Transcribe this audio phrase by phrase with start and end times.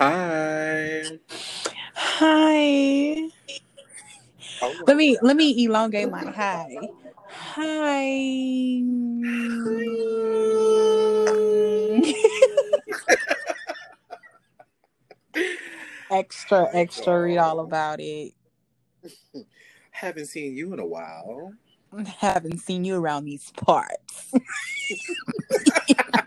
[0.00, 1.18] Hi.
[1.94, 3.28] Hi.
[4.62, 6.78] Oh Let me let me elongate my hi.
[7.28, 8.82] Hi.
[16.10, 17.22] extra, extra.
[17.22, 18.34] Read all about it.
[19.92, 21.54] Haven't seen you in a while.
[22.20, 24.32] Haven't seen you around these parts.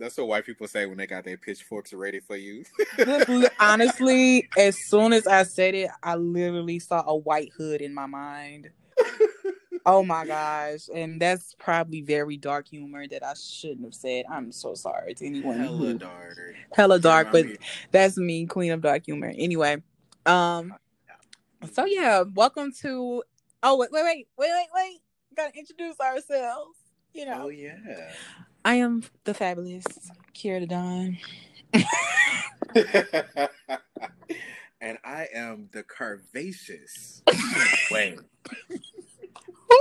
[0.00, 2.64] That's what white people say when they got their pitchforks ready for you.
[3.60, 8.06] Honestly, as soon as I said it, I literally saw a white hood in my
[8.06, 8.70] mind.
[9.86, 10.90] Oh my gosh.
[10.94, 14.26] And that's probably very dark humor that I shouldn't have said.
[14.30, 15.58] I'm so sorry to anyone.
[15.58, 16.38] Hella who, dark.
[16.72, 17.56] hella dark, but me-
[17.90, 19.32] that's me, queen of dark humor.
[19.34, 19.82] Anyway.
[20.26, 20.74] Um
[21.72, 23.22] so yeah, welcome to
[23.62, 25.00] oh wait, wait, wait, wait, wait, wait.
[25.34, 26.76] Gotta introduce ourselves.
[27.14, 27.44] You know.
[27.44, 27.76] Oh yeah.
[28.64, 29.84] I am the fabulous
[30.34, 31.18] Kira Dawn.
[34.80, 37.22] and I am the curvaceous
[37.90, 38.20] Wayne.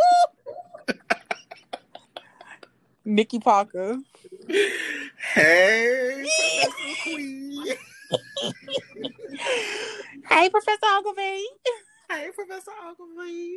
[3.06, 4.00] Nikki Parker.
[5.34, 7.66] Hey, Professor Queen.
[10.30, 11.44] Hey, Professor Oglevee.
[12.10, 13.56] Hey, Professor Oglevee.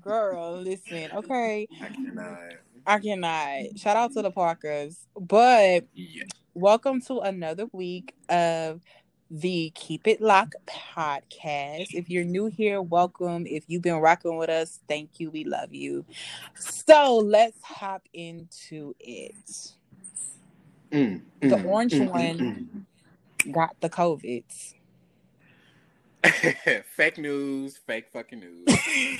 [0.00, 1.68] Girl, listen, okay.
[1.82, 2.38] I cannot.
[2.86, 3.78] I cannot.
[3.78, 5.06] Shout out to the Parkers.
[5.18, 6.24] But Yeah.
[6.54, 8.80] welcome to another week of
[9.30, 11.88] the Keep It Locked podcast.
[11.94, 13.46] If you're new here, welcome.
[13.46, 15.30] If you've been rocking with us, thank you.
[15.30, 16.04] We love you.
[16.54, 19.34] So let's hop into it.
[20.92, 22.68] Mm, The mm, orange mm, one
[23.52, 24.73] got the COVIDs.
[26.96, 28.66] fake news, fake fucking news.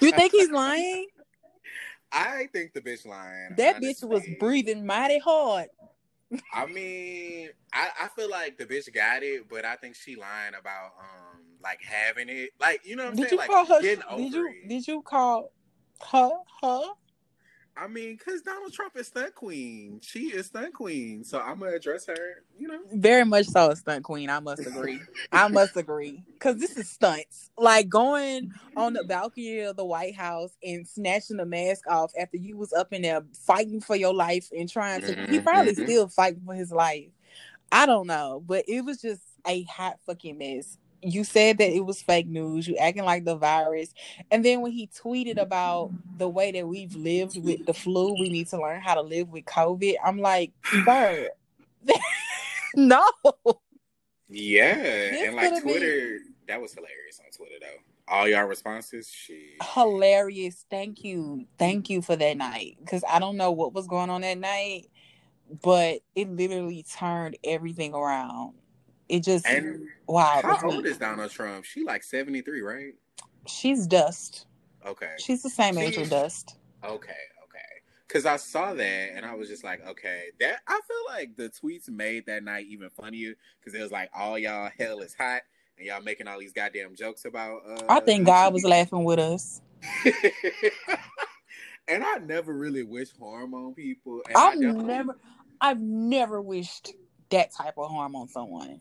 [0.00, 1.06] You think he's lying?
[2.12, 3.50] I think the bitch lying.
[3.56, 5.68] That bitch was breathing mighty hard.
[6.52, 10.54] I mean, I, I feel like the bitch got it, but I think she lying
[10.58, 12.50] about um like having it.
[12.58, 13.32] Like, you know what I'm Did saying?
[13.32, 13.80] you like call her?
[13.82, 14.00] Did
[14.32, 14.68] you it.
[14.68, 15.52] did you call
[16.10, 16.30] her
[16.62, 16.82] her?
[17.80, 20.00] I mean, because Donald Trump is stunt queen.
[20.02, 21.24] She is stunt queen.
[21.24, 22.80] So I'm gonna address her, you know.
[22.92, 24.30] Very much so, a stunt queen.
[24.30, 25.00] I must agree.
[25.30, 27.50] I must agree because this is stunts.
[27.56, 32.36] Like going on the balcony of the White House and snatching the mask off after
[32.36, 35.26] you was up in there fighting for your life and trying to.
[35.30, 35.84] He probably Mhm.
[35.84, 37.10] still fighting for his life.
[37.70, 40.78] I don't know, but it was just a hot fucking mess.
[41.00, 42.66] You said that it was fake news.
[42.66, 43.94] You acting like the virus,
[44.30, 48.28] and then when he tweeted about the way that we've lived with the flu, we
[48.28, 49.94] need to learn how to live with COVID.
[50.04, 50.52] I'm like,
[50.84, 51.28] sir,
[52.74, 53.04] no.
[54.28, 54.74] Yeah.
[54.74, 57.82] This and like could've been- Twitter, that was hilarious on Twitter though.
[58.10, 60.64] All y'all responses, she hilarious.
[60.70, 61.46] Thank you.
[61.58, 62.78] Thank you for that night.
[62.80, 64.86] Because I don't know what was going on that night,
[65.62, 68.54] but it literally turned everything around.
[69.08, 70.40] It just and wow.
[70.42, 71.64] how old is Donald Trump?
[71.64, 72.94] She like 73, right?
[73.46, 74.46] She's dust.
[74.84, 75.14] Okay.
[75.18, 76.56] She's the same age as dust.
[76.84, 77.10] Okay,
[77.44, 77.58] okay.
[78.08, 81.48] Cause I saw that and I was just like, okay, that I feel like the
[81.48, 85.42] tweets made that night even funnier because it was like all y'all hell is hot
[85.78, 87.62] and y'all making all these goddamn jokes about.
[87.66, 89.62] Uh, I think God was laughing with us.
[91.88, 94.20] and I never really wish harm on people.
[94.34, 95.16] I've never,
[95.60, 96.92] I've never wished
[97.30, 98.80] that type of harm on someone.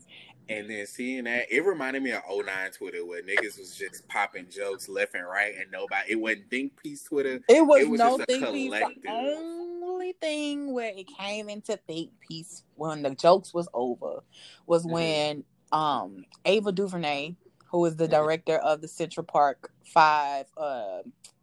[0.49, 4.47] And then seeing that, it reminded me of 09 Twitter where niggas was just popping
[4.49, 7.41] jokes left and right and nobody, it wasn't Think Piece Twitter.
[7.49, 8.71] It was, It was no think piece.
[9.03, 14.23] The only thing where it came into think piece when the jokes was over
[14.67, 14.91] was Mhm.
[14.91, 15.43] when
[15.73, 17.35] um Ava DuVernay,
[17.69, 18.11] who is the Mhm.
[18.11, 21.01] director of the Central Park Five, uh,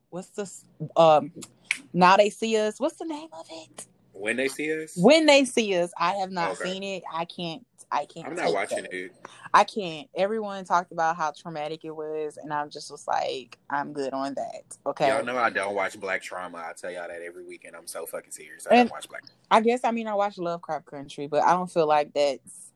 [0.08, 0.64] what's this?
[0.96, 1.30] Um,
[1.92, 2.80] now they see us.
[2.80, 3.86] What's the name of it?
[4.14, 5.92] When they see us, When they see us.
[5.98, 6.72] I have not Okay.
[6.72, 7.02] seen it.
[7.12, 7.66] I can't.
[7.90, 8.26] I can't.
[8.26, 8.92] I'm not watching that.
[8.92, 9.12] it.
[9.52, 10.08] I can't.
[10.16, 14.34] Everyone talked about how traumatic it was, and I'm just was like, I'm good on
[14.34, 14.62] that.
[14.86, 15.08] Okay.
[15.08, 16.58] Y'all know I don't watch Black Trauma.
[16.58, 17.76] I tell y'all that every weekend.
[17.76, 18.66] I'm so fucking serious.
[18.68, 19.22] I And- don't watch Black.
[19.50, 22.72] I guess I mean I watch Lovecraft Country, but I don't feel like that's.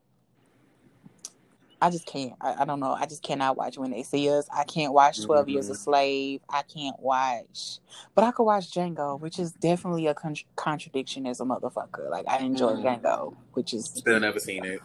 [1.81, 2.33] I just can't.
[2.41, 2.91] I, I don't know.
[2.91, 4.47] I just cannot watch when they see us.
[4.53, 5.77] I can't watch 12 Years a Mhm.
[5.77, 6.41] Slave.
[6.49, 7.79] I can't watch,
[8.15, 12.09] but I could watch Django, which is definitely a con- contradiction as a motherfucker.
[12.09, 12.83] Like I enjoy Mhm.
[13.01, 14.81] Django, which is Still never seen it.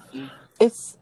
[0.60, 0.96] it's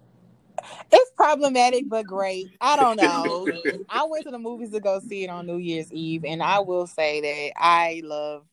[0.90, 2.46] it's problematic but great.
[2.60, 3.46] I don't know.
[3.90, 6.60] I went to the movies to go see it on New Year's Eve, and I
[6.60, 8.44] will say that I love.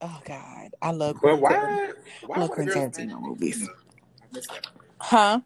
[0.00, 1.18] Oh God, I love.
[1.22, 1.90] But Quentin why?
[2.26, 3.62] Why Look, were Quentin Tarantino movies.
[3.62, 3.72] Ava?
[4.22, 4.66] I missed that.
[4.98, 5.40] Huh?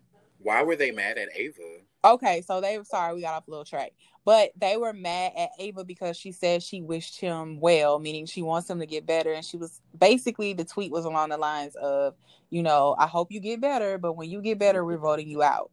[0.44, 1.78] Why were they mad at Ava?
[2.04, 3.92] Okay, so they were sorry we got off a little track,
[4.26, 8.42] but they were mad at Ava because she said she wished him well, meaning she
[8.42, 11.74] wants him to get better, and she was basically the tweet was along the lines
[11.76, 12.14] of,
[12.50, 15.42] you know, I hope you get better, but when you get better, we're voting you
[15.42, 15.70] out.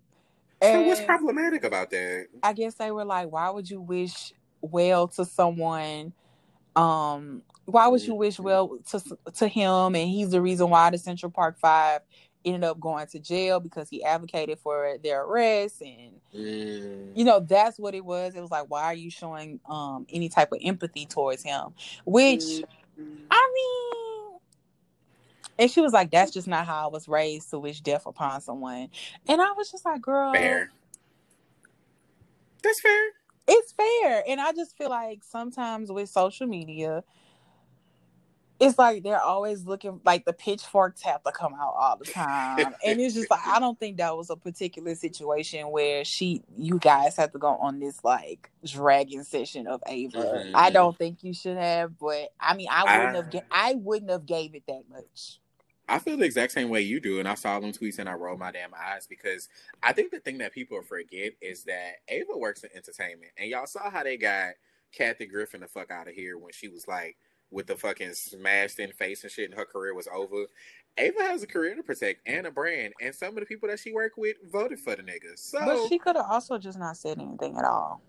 [0.64, 2.28] So what's problematic about that?
[2.42, 4.32] I guess they were like, why would you wish
[4.62, 6.14] well to someone?
[6.78, 9.02] Um, why would you wish well to
[9.36, 9.96] to him?
[9.96, 12.02] And he's the reason why the Central Park Five
[12.46, 17.12] ended up going to jail because he advocated for their arrest and Mm.
[17.18, 20.30] you know that's what it was it was like why are you showing um any
[20.30, 21.74] type of empathy towards him
[22.06, 22.64] which
[23.30, 24.40] i mean
[25.60, 28.40] and she was like that's just not how i was raised to wish death upon
[28.40, 28.88] someone
[29.28, 30.72] and i was just like girl fair.
[32.64, 33.04] That's fair.
[33.50, 37.04] it's fair and i just feel like sometimes with social media
[38.62, 42.74] it's like they're always looking like the pitchforks have to come out all the time.
[42.86, 46.78] And it's just like i don't think that was a particular situation where she you
[46.80, 50.18] guys have to go on this like dragging session of ava.
[50.20, 50.52] Mhm.
[50.56, 53.74] i don't think you should have but i mean i wouldn't I- have ga- i
[53.74, 55.40] wouldn't have gave it that much.
[55.90, 58.14] I feel the exact same way you do, and I saw them tweets and I
[58.14, 59.50] rolled my damn eyes because
[59.84, 63.66] I think the thing that people forget is that Ava works in entertainment, and y'all
[63.66, 64.54] saw how they got
[64.94, 67.18] Kathy Griffin the fuck out of here when she was like
[67.52, 70.46] with the fucking smashed in face and shit, and her career was over.
[70.98, 73.80] Ava has a career to protect and a brand, and some of the people that
[73.80, 75.40] she worked with voted for the niggas.
[75.40, 78.02] So but she could have also just not said anything at all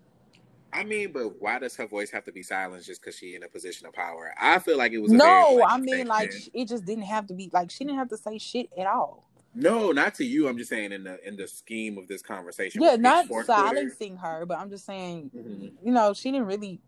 [0.75, 3.43] I mean, but why does her voice have to be silenced just because she in
[3.43, 4.33] a position of power?
[4.41, 7.33] I feel like it was a no i mean like it just didn't have to
[7.35, 10.47] be like she didn't have to say shit at all No, not to you.
[10.47, 12.81] I'm just saying in the in the scheme of this conversation.
[12.81, 15.71] yeah not silencing her but i'm just saying Mhm.
[15.83, 16.79] you know, she didn't really.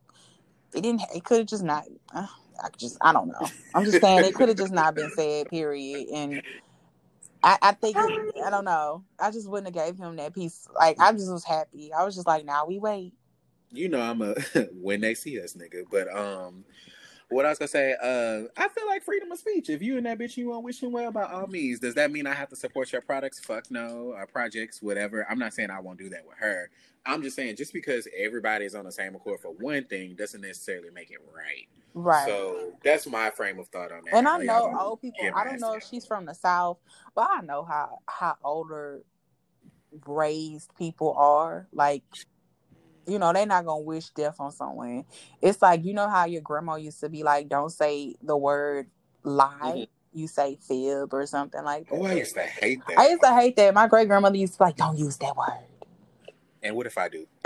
[0.73, 1.01] It didn't.
[1.15, 1.83] It could have just not.
[2.13, 2.27] Uh,
[2.63, 2.97] I just.
[3.01, 3.47] I don't know.
[3.73, 5.49] I'm just saying it could have just not been said.
[5.49, 6.07] Period.
[6.13, 6.43] And
[7.43, 7.97] I, I think.
[8.45, 9.03] I don't know.
[9.19, 10.67] I just wouldn't have gave him that piece.
[10.75, 11.91] Like I just was happy.
[11.93, 13.13] I was just like, now we wait.
[13.71, 14.33] You know, I'm a
[14.73, 15.83] when they see us, nigga.
[15.89, 16.65] But um,
[17.29, 19.69] what I was gonna say, uh, I feel like freedom of speech.
[19.69, 21.79] If you and that bitch you want wish him well by all means.
[21.79, 23.39] Does that mean I have to support your products?
[23.39, 24.15] Fuck no.
[24.31, 25.25] Projects, whatever.
[25.29, 26.69] I'm not saying I won't do that with her.
[27.05, 30.89] I'm just saying just because everybody's on the same accord for one thing doesn't necessarily
[30.91, 31.67] make it right.
[31.95, 32.27] Right.
[32.27, 34.15] So that's my frame of thought on that.
[34.17, 35.19] and I know know don't old people.
[35.35, 36.79] I don't know if she's from the south,
[37.15, 39.03] but I know how how older
[40.07, 41.67] raised people are.
[41.73, 42.03] Like,
[43.07, 45.05] you know, they're not gonna wish death on someone.
[45.41, 48.89] It's like you know how your grandma used to be like, "Don't say the word
[49.23, 49.87] lie." Mhm.
[50.13, 51.95] You say fib or something like that.
[51.95, 52.99] Oh, I used to hate that.
[52.99, 53.73] I used to hate that.
[53.73, 55.65] My great grandmother used to be like, "Don't use that word."
[56.63, 57.27] and what if I do?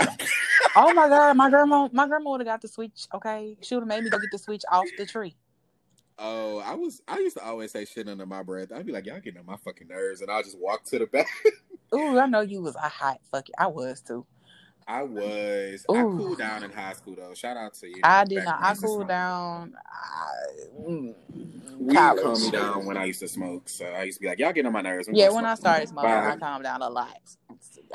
[0.76, 3.06] oh my god, my grandma, my grandma would have got the switch.
[3.14, 5.36] Okay, she would have made me go get the switch off the tree.
[6.18, 7.00] Oh, I was.
[7.08, 8.72] I used to always say shit under my breath.
[8.72, 11.06] I'd be like, "Y'all getting on my fucking nerves," and I'll just walk to the
[11.06, 11.28] back.
[11.94, 13.54] Ooh, I know you was a hot fucking.
[13.58, 14.26] I was too.
[14.90, 15.86] I was.
[15.88, 17.32] I cooled down in high school though.
[17.32, 18.00] Shout out to you.
[18.02, 18.58] I did not.
[18.60, 19.74] I cooled down.
[19.86, 21.14] I, mm,
[21.94, 22.22] college.
[22.24, 23.68] calmed me down when I used to smoke.
[23.68, 25.54] So I used to be like, "Y'all getting on my nerves." I'm Yeah, when I
[25.54, 27.20] started smoking, I calmed down a lot.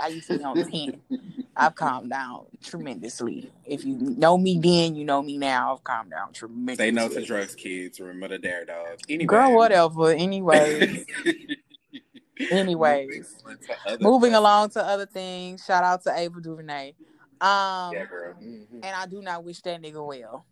[0.01, 1.01] I used to be on ten.
[1.57, 3.51] I've calmed down tremendously.
[3.65, 5.74] If you know me then, you know me now.
[5.74, 6.86] I've calmed down tremendously.
[6.86, 8.00] Say no to drugs, kids.
[8.00, 9.00] Remember the dare dog.
[9.09, 10.12] Anyway, Girl, whatever.
[10.12, 11.06] Anyways,
[12.52, 13.36] Anyways.
[13.46, 15.64] Moving on to other moving along to other things.
[15.66, 16.94] Shout out to Ava DuVernay.
[17.42, 18.34] Um, Yeah, girl.
[18.42, 18.68] Mhm.
[18.74, 20.46] and I do not wish that nigga well.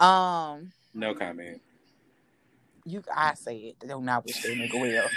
[0.00, 1.60] Um, No comment.
[2.84, 3.78] you, I say it.
[3.80, 5.08] Do not wish that nigga well.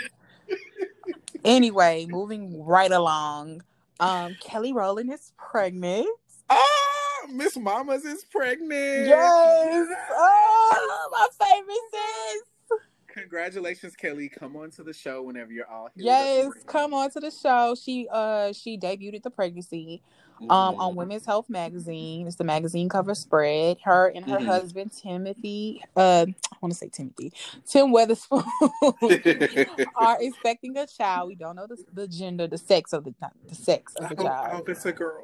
[1.44, 3.64] anyway, moving right along.
[4.00, 6.08] Um, Kelly Rowland is pregnant.
[6.50, 9.08] Oh, Miss Mamas is pregnant.
[9.08, 9.88] Yes.
[10.12, 12.44] Oh, my favorite sis.
[13.14, 14.30] Congratulations, Kelly.
[14.30, 17.20] Come on to the show whenever you're all healed up and Yes, come on to
[17.20, 17.76] the show.
[17.76, 20.02] She uh she debuted the pregnancy
[20.50, 20.80] um Mhm.
[20.80, 22.28] on Women's Health magazine.
[22.28, 23.78] It's the magazine cover spread.
[23.84, 24.46] Her and her Mhm.
[24.46, 27.34] husband Timothy, uh, I want to say Timothy,
[27.68, 28.44] Tim Weatherspoon
[29.98, 31.30] are expecting a child.
[31.30, 33.14] We don't know the, the gender, the sex of the
[33.48, 35.22] the sex of the hope, I hope it's a girl.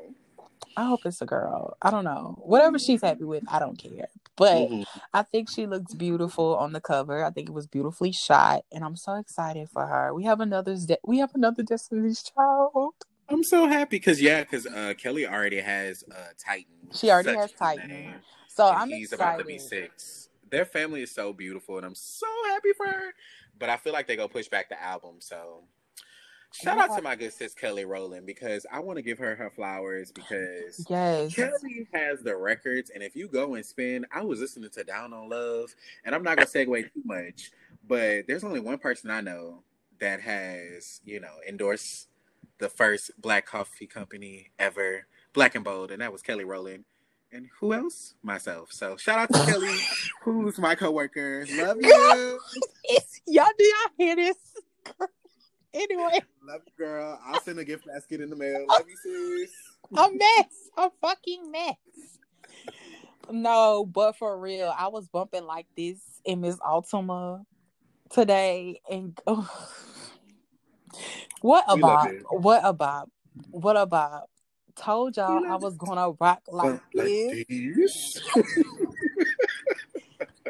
[0.76, 1.76] I hope it's a girl.
[1.82, 2.38] I don't know.
[2.44, 4.08] Whatever she's happy with, I don't care.
[4.38, 4.86] But Mhm.
[5.14, 7.26] I think she looks beautiful on the cover.
[7.26, 10.14] I think it was beautifully shot, and I'm so excited for her.
[10.14, 12.94] We have another de- we have another Destiny's Child.
[13.30, 16.92] I'm so happy because yeah, because uh, Kelly already has uh, Titan.
[16.94, 17.88] She already has Titan.
[17.90, 18.16] name.
[18.48, 19.26] So I'm he's excited.
[19.26, 20.30] about to be six.
[20.50, 23.10] Their family is so beautiful, and I'm so happy for her.
[23.60, 25.16] But I feel like they go push back the album.
[25.20, 25.64] So
[26.62, 29.50] shout out to my good sis Kelly Rowland because I want to give her her
[29.50, 31.34] flowers because Yes.
[31.36, 35.14] Kelly has the records, and if you go and spin, I was listening to Down
[35.14, 37.52] on Love, and I'm not gonna segue too much,
[37.88, 39.64] but there's only one person I know
[40.00, 42.08] that has, you know, endorsed
[42.60, 46.86] the first black coffee company ever, Black and Bold, and that was Kelly Rowland.
[47.32, 48.16] And who else?
[48.24, 48.72] Myself.
[48.72, 49.76] So shout out to Kelly,
[50.22, 51.46] who's my coworker.
[51.56, 52.40] Love you.
[53.28, 54.38] y'all do y'all hear this?
[55.74, 56.20] Anyway.
[56.44, 57.20] Love you, girl.
[57.26, 58.66] I'll send a gift basket in the mail.
[58.68, 59.52] Love you, sis.
[59.96, 60.70] A mess.
[60.78, 61.76] A fucking mess.
[63.30, 67.44] No, but for real, I was bumping like this in Miss Ultima
[68.10, 69.50] today, and oh,
[71.42, 73.12] what about what about
[73.52, 74.30] what about?
[74.76, 78.22] Told y'all I was gonna rock like, like this.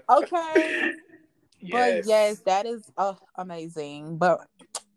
[0.10, 0.92] okay,
[1.60, 1.72] yes.
[1.72, 4.18] but yes, that is uh, amazing.
[4.18, 4.46] But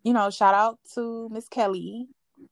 [0.03, 2.09] you know, shout out to Miss Kelly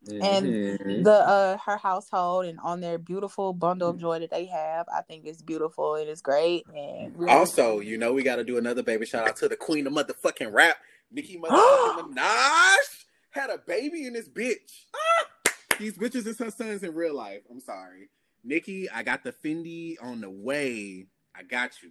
[0.07, 0.23] mm-hmm.
[0.23, 4.87] and the uh her household and on their beautiful bundle of joy that they have.
[4.95, 5.95] I think it's beautiful.
[5.97, 6.65] It is great.
[6.75, 9.87] And also, you know, we got to do another baby shout out to the queen
[9.87, 10.77] of motherfucking rap,
[11.11, 13.05] Nicki motherfucking Minaj.
[13.31, 14.87] Had a baby in this bitch.
[14.95, 15.53] Ah!
[15.79, 17.43] These bitches is her sons in real life.
[17.51, 18.09] I'm sorry,
[18.43, 18.91] Nicki.
[18.91, 21.07] I got the Fendi on the way.
[21.37, 21.91] I got you.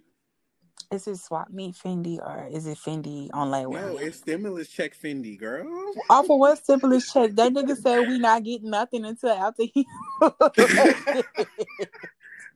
[0.90, 3.72] Is it swap meet Fendi or is it Fendi on layaway?
[3.72, 5.66] No, it's stimulus check Fendi, girl.
[6.08, 7.32] Off of what stimulus check?
[7.34, 9.86] That nigga said we not getting nothing until after he.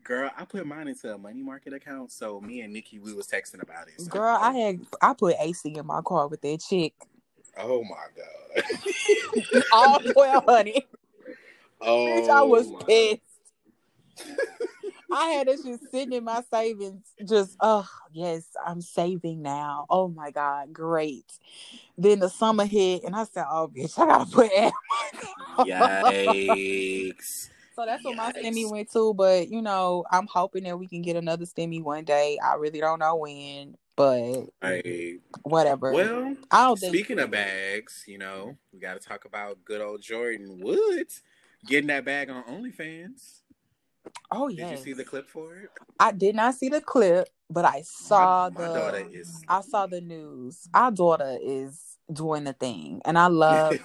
[0.03, 3.27] girl, I put mine into a money market account, so me and Nikki we was
[3.27, 4.01] texting about it.
[4.01, 6.95] So girl, I had I put AC in my car with that chick.
[7.59, 8.65] Oh my god!
[9.73, 10.87] All twelve honey.
[11.83, 13.21] Oh, Bitch, I was oh pissed.
[15.12, 19.87] I had this just sitting in my savings, just oh yes, I'm saving now.
[19.90, 21.31] Oh my god, great.
[21.99, 24.73] Then the summer hit, and I said, "Oh bitch, I gotta put air."
[25.59, 27.50] Yikes!
[27.76, 29.14] so that's what my stimmy went to.
[29.14, 32.38] But you know, I'm hoping that we can get another stimmy one day.
[32.42, 34.47] I really don't know when, but
[35.42, 35.92] whatever.
[35.92, 40.00] Well, I don't speaking of bags, you know, we got to talk about good old
[40.00, 41.23] Jordyn Woods
[41.66, 43.42] getting that bag on OnlyFans.
[44.30, 44.71] Oh yeah.
[44.71, 45.71] Did you see the clip for it?
[46.00, 48.75] I did not see the clip, but I saw my, my the.
[48.75, 49.44] Daughter is...
[49.49, 50.68] I saw the news.
[50.75, 53.78] Our daughter is doing the thing, and I love.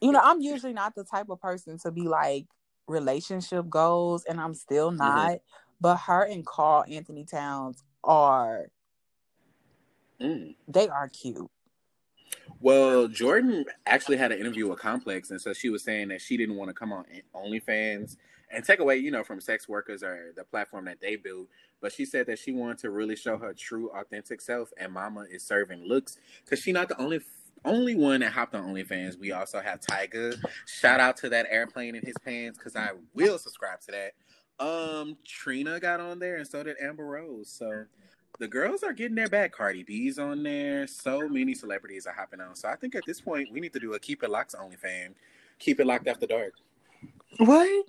[0.00, 2.46] you know, I'm usually not the type of person to be like
[2.86, 4.98] relationship goals, and I'm still mm-hmm.
[4.98, 5.30] not.
[5.30, 5.36] Mm-hmm.
[5.80, 8.66] But her and Karl-Anthony Towns are.
[10.20, 10.54] Mm.
[10.68, 11.50] They are cute.
[12.60, 16.36] Well, Jordan actually had an interview with Complex, and so she was saying that she
[16.36, 17.04] didn't want to come on
[17.34, 18.16] OnlyFans
[18.52, 21.48] and take away, you know, from sex workers or the platform that they build.
[21.80, 25.24] But she said that she wanted to really show her true, authentic self, and Mama
[25.30, 27.20] is serving looks because she not the only
[27.64, 29.18] only one that hopped on OnlyFans.
[29.18, 30.36] We also have Tyga.
[30.66, 34.64] Shout out to that airplane in his pants because I will subscribe to that.
[34.64, 37.50] Um, Trina got on there, and so did Amber Rose.
[37.50, 37.84] So
[38.38, 39.52] the girls are getting their back.
[39.52, 40.86] Cardi B's on there.
[40.86, 42.54] So many celebrities are hopping on.
[42.54, 45.14] So I think at this point we need to do a Keep It Locked OnlyFans.
[45.58, 46.54] Keep It Locked After Dark.
[47.38, 47.86] What?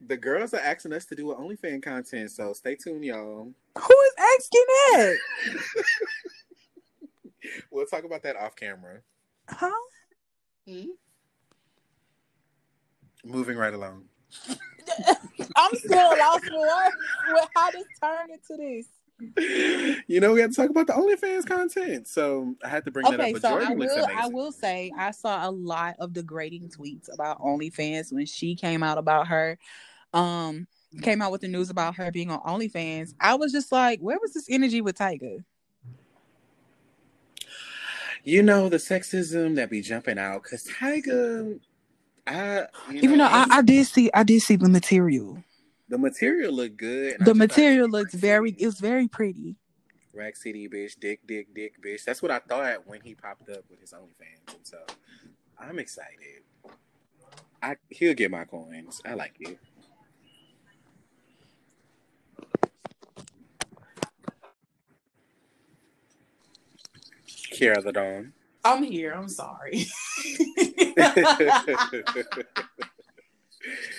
[0.00, 3.52] The girls are asking us to do an OnlyFans content, so stay tuned, y'all.
[3.78, 5.16] Who is asking that?
[7.70, 9.00] we'll talk about that off camera.
[9.48, 9.70] Huh?
[10.68, 10.90] Hmm?
[13.24, 14.04] Moving right along.
[15.56, 18.86] I'm still lost for what, how this turned into this
[19.18, 23.06] you know, we had to talk about the OnlyFans content, so I had to bring
[23.06, 23.32] okay, that up.
[23.32, 27.40] But so I will, I will say, I saw a lot of degrading tweets about
[27.40, 29.58] OnlyFans when she came out about her,
[30.12, 30.66] um,
[31.02, 33.14] came out with the news about her being on OnlyFans.
[33.18, 35.42] I was just like, where was this energy with Tyga?
[38.22, 41.60] You know the sexism that be jumping out because Tyga
[42.26, 45.42] I even know, though I, I did see, I did see the material.
[45.88, 47.16] The material looked good.
[47.20, 48.50] The material looks very.
[48.58, 49.56] It was very pretty.
[50.12, 52.04] Rack City, bitch, dick, dick, dick, bitch.
[52.04, 54.78] That's what I thought when he popped up with his OnlyFans, and so
[55.58, 56.42] I'm excited.
[57.62, 59.00] I he'll get my coins.
[59.04, 59.58] I like it.
[67.52, 68.32] Kara the Dawn.
[68.64, 69.12] I'm here.
[69.12, 69.86] I'm sorry.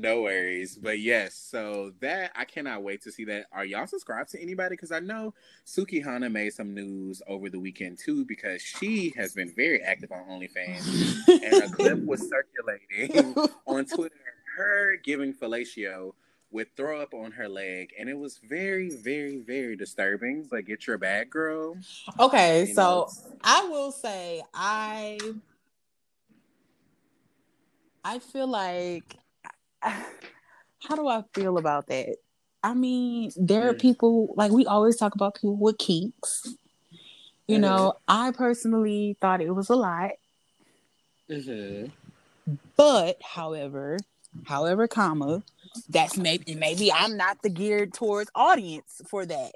[0.00, 0.76] No worries.
[0.76, 3.46] But yes, so that I cannot wait to see that.
[3.52, 4.74] Are y'all subscribed to anybody?
[4.74, 5.34] Because I know
[5.64, 10.24] Sukihana made some news over the weekend too, because she has been very active on
[10.28, 11.28] OnlyFans.
[11.28, 13.34] and a clip was circulating
[13.66, 14.14] on Twitter,
[14.56, 16.14] her giving fellatio
[16.50, 17.92] with throw up on her leg.
[17.98, 20.48] And it was very, very, very disturbing.
[20.50, 21.76] But get your bag, girl.
[22.18, 23.08] Okay, you so know.
[23.44, 25.18] I will say I
[28.04, 29.16] I feel like
[29.84, 32.16] how do I feel about that?
[32.62, 36.56] I mean, there are people like we always talk about people with kinks,
[37.46, 40.12] You know, I personally thought it was a lot.
[41.30, 41.86] Mm-hmm.
[42.76, 43.98] But however,
[44.44, 45.42] however, comma,
[45.88, 49.52] that's maybe maybe I'm not the geared towards audience for that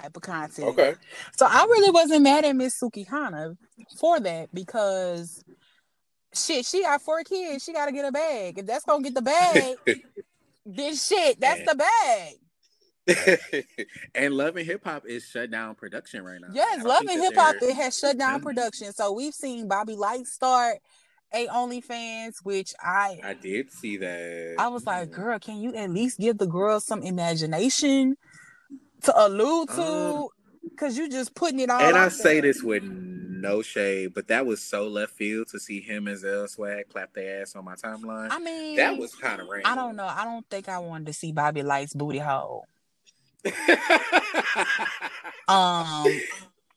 [0.00, 0.68] type of content.
[0.68, 0.94] Okay.
[1.36, 3.56] So I really wasn't mad at Miss Sukihana
[3.98, 5.44] for that because
[6.36, 7.64] shit, she got four kids.
[7.64, 8.58] She gotta get a bag.
[8.58, 9.76] If that's gonna get the bag,
[10.66, 12.34] then shit, that's the bag.
[14.14, 16.48] and Love and Hip Hop is shut down production right now.
[16.52, 18.92] Yes, Love and Hip Hop it has shut down production.
[18.92, 20.78] So we've seen Bobby Light start
[21.34, 24.54] a OnlyFans, which I I did see that.
[24.58, 28.16] I was like, girl, can you at least give the girls some imagination
[29.02, 29.82] to allude to?
[29.82, 30.28] Um,
[30.76, 31.80] Cause you just putting it all.
[31.80, 32.52] and I say there.
[32.52, 36.48] this with no shade, but that was so left field to see him as Zell
[36.48, 38.28] Swag clap their ass on my timeline.
[38.30, 39.70] I mean, that was kind of random.
[39.70, 40.06] I don't know.
[40.06, 42.66] I don't think I wanted to see Bobby Light's booty hole.
[45.46, 46.06] Um,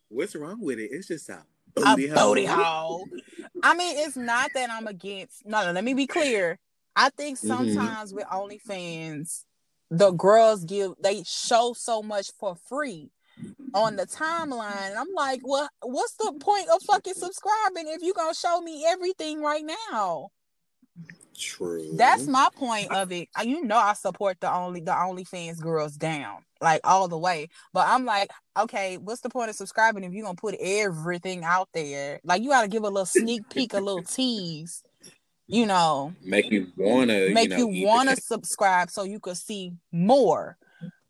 [0.09, 0.89] What's wrong with it?
[0.91, 1.41] It's just a
[1.77, 2.29] a booty hole.
[2.33, 3.07] booty hole.
[3.63, 5.45] I mean, it's not that I'm against.
[5.45, 5.71] No, no.
[5.71, 6.59] Let me be clear.
[6.95, 7.47] I think Mhm.
[7.47, 9.43] sometimes with OnlyFans,
[9.89, 13.09] the girls give they show so much for free
[13.73, 14.89] on the timeline.
[14.89, 18.85] And I'm like, well, what's the point of fucking subscribing if you're gonna show me
[18.87, 20.29] everything right now?
[21.37, 21.95] True.
[21.95, 23.29] That's my point of it.
[23.43, 27.49] You know, I support the only the OnlyFans girls down like all the way.
[27.73, 31.69] But I'm like, okay, what's the point of subscribing if you're gonna put everything out
[31.73, 32.19] there?
[32.23, 34.83] Like, you gotta give a little sneak peek, a little tease.
[35.47, 39.37] You know, make you wanna make you, know, you want to subscribe so you could
[39.37, 40.57] see more.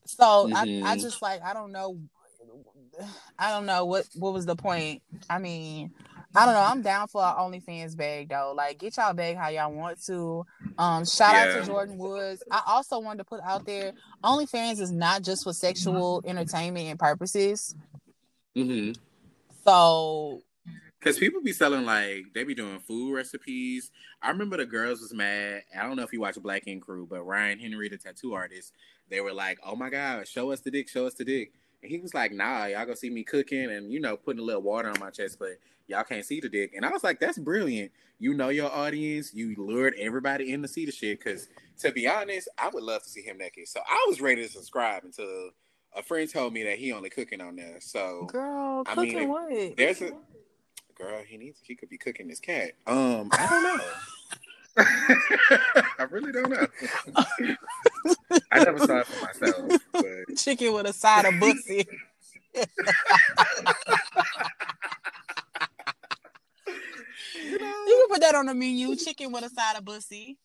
[0.06, 1.02] So I, I Mhm.
[1.02, 1.98] just like I don't know,
[3.40, 5.02] I don't know what what was the point.
[5.30, 5.92] I mean,
[6.36, 6.62] I don't know.
[6.62, 8.54] I'm down for an OnlyFans bag though.
[8.56, 10.46] Like, get y'all bag how y'all want to.
[10.78, 12.44] Um, shout out to Jordyn Woods.
[12.52, 17.00] I also wanted to put out there, OnlyFans is not just for sexual entertainment and
[17.00, 17.76] purposes.
[18.56, 18.94] Mm-hmm.
[19.64, 20.42] So
[21.00, 23.92] Cause people be selling like they be doing food recipes.
[24.22, 25.62] I remember the girls was mad.
[25.78, 28.74] I don't know if you watch Black Ink Crew, but Ryan Henry, the tattoo artist,
[29.10, 31.92] they were like, "Oh my god, show us the dick, show us the dick." And
[31.92, 34.62] he was like, "Nah, y'all gonna see me cooking and you know putting a little
[34.62, 37.38] water on my chest, but y'all can't see the dick." And I was like, "That's
[37.38, 37.92] brilliant.
[38.20, 39.34] You know your audience.
[39.34, 41.48] You lured everybody in to see the shit." Cause
[41.80, 43.68] to be honest, I would love to see him naked.
[43.68, 45.52] So I was ready to subscribe until
[45.96, 47.78] a friend told me that he only cooking on there.
[47.80, 49.78] So girl, I cooking mean, what?
[49.78, 50.12] there's a
[50.96, 51.22] girl.
[51.26, 51.60] He needs.
[51.64, 52.72] He could be cooking his cat.
[52.86, 53.84] Um, I don't know.
[56.00, 56.68] I really don't know.
[58.52, 61.88] I never saw it for myself, but Chicken with a side of pussy.
[67.36, 68.96] you know, You can put that on the menu.
[68.96, 70.38] Chicken with a side of pussy.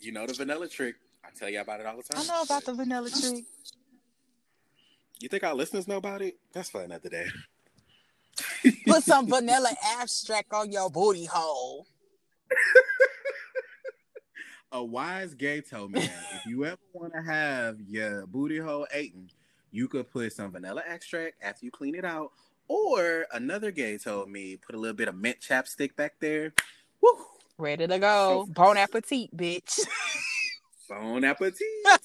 [0.00, 0.96] you know the vanilla trick.
[1.24, 2.22] I tell you about it all the time.
[2.22, 3.44] I know about the vanilla trick.
[5.20, 6.38] You think our listeners know about it?
[6.52, 7.26] That's for another day.
[8.86, 11.86] Put some vanilla abstract on your booty hole.
[14.72, 19.30] A wise gay told me if you ever want to have your booty hole eaten,
[19.70, 22.32] you could put some vanilla extract after you clean it out.
[22.68, 26.52] Or another gay told me put a little bit of mint chapstick back there.
[27.00, 27.16] Woo!
[27.56, 28.44] Ready to go.
[28.46, 29.80] So- Bon appetit, bitch.
[30.88, 31.60] Bon appetit.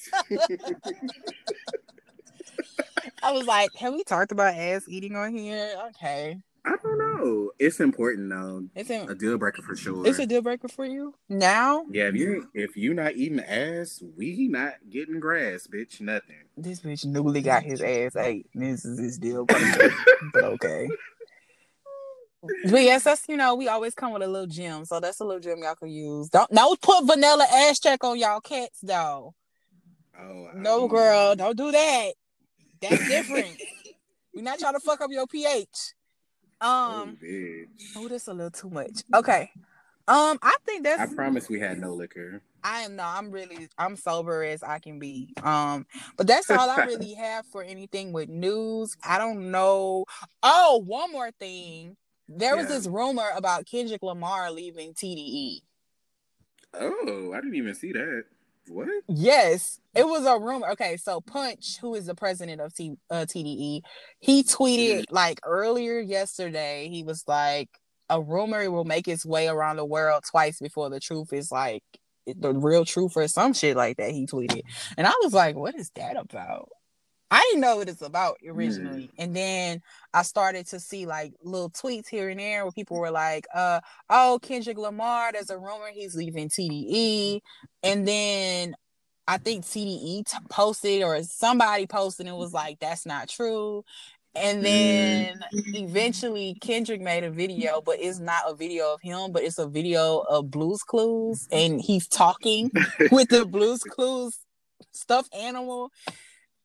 [3.24, 5.74] I was like, have we talked about ass eating on here?
[5.90, 6.38] Okay.
[6.66, 7.43] I don't know.
[7.60, 8.66] It's important though.
[8.76, 10.06] It's A a, deal breaker for sure.
[10.08, 11.14] it's a deal breaker for you?
[11.30, 11.86] Now?
[11.90, 16.02] yeah, if you if you not eating ass, we not getting grass, bitch.
[16.02, 16.36] Nothing.
[16.58, 18.48] This bitch newly got his ass ate.
[18.54, 19.94] This is his deal breaker.
[20.34, 20.88] but okay.
[22.70, 24.86] But yes, that's you know, we always come with a little gem.
[24.86, 26.30] So that's a little gem y'all can use.
[26.30, 29.34] Don't no put vanilla ass check on y'all cats though.
[30.20, 32.12] Oh No, um, girl, don't do that.
[32.82, 33.62] That's different.
[34.36, 35.68] We're not trying to fuck up your pH.
[36.64, 37.18] Oh, Um,
[37.98, 39.04] oh, that's a little too much.
[39.14, 39.52] Okay.
[40.08, 41.12] Um, I think that's.
[41.12, 42.42] I promise we had no liquor.
[42.64, 43.04] I am no.
[43.04, 43.68] I'm really.
[43.78, 45.34] I'm sober as I can be.
[45.44, 45.86] Um,
[46.18, 48.96] but that's all I really have for anything with news.
[49.06, 50.06] I don't know.
[50.42, 51.96] Oh, one more thing.
[52.28, 52.76] There was Yeah.
[52.78, 55.62] this rumor about Kendrick Lamar leaving TDE.
[56.74, 58.24] Oh, I didn't even see that.
[58.68, 58.88] What?
[59.08, 60.70] Yes, it was a rumor.
[60.72, 63.82] Okay, so Punch, who is the president of T- uh, TDE,
[64.20, 66.88] he tweeted like earlier yesterday.
[66.90, 67.70] He was like,
[68.10, 71.84] "A rumor will make its way around the world twice before the truth is like
[72.26, 74.62] the real truth or some shit like that." He tweeted,
[74.98, 76.70] and I was like, "What is that about?"
[77.34, 79.82] I didn't know what it's about originally, and then
[80.14, 83.82] I started to see like little tweets here and there where people were like, "Uh,
[84.10, 87.42] oh, Kendrick Lamar, there's a rumor he's leaving TDE."
[87.82, 88.76] And then
[89.28, 93.84] I think TDE t- posted or somebody posted and was like, that's not true.
[94.36, 99.44] And then eventually Kendrick made a video, but it's not a video of him, but
[99.44, 102.72] it's a video of Blues Clues, and he's talking
[103.12, 104.38] with the Blues Clues
[104.92, 105.92] stuffed animal.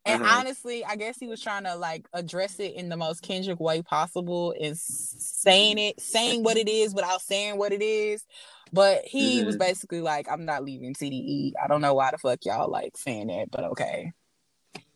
[0.08, 0.38] And Uh-huh.
[0.38, 3.82] honestly, I guess he was trying to like address it in the most Kendrick way
[3.82, 8.24] possible and saying it, saying what it is without saying what it is.
[8.72, 9.60] But he was Mhm.
[9.60, 11.52] basically like, I'm not leaving TDE.
[11.62, 14.12] I don't know why the fuck y'all like saying that, but okay.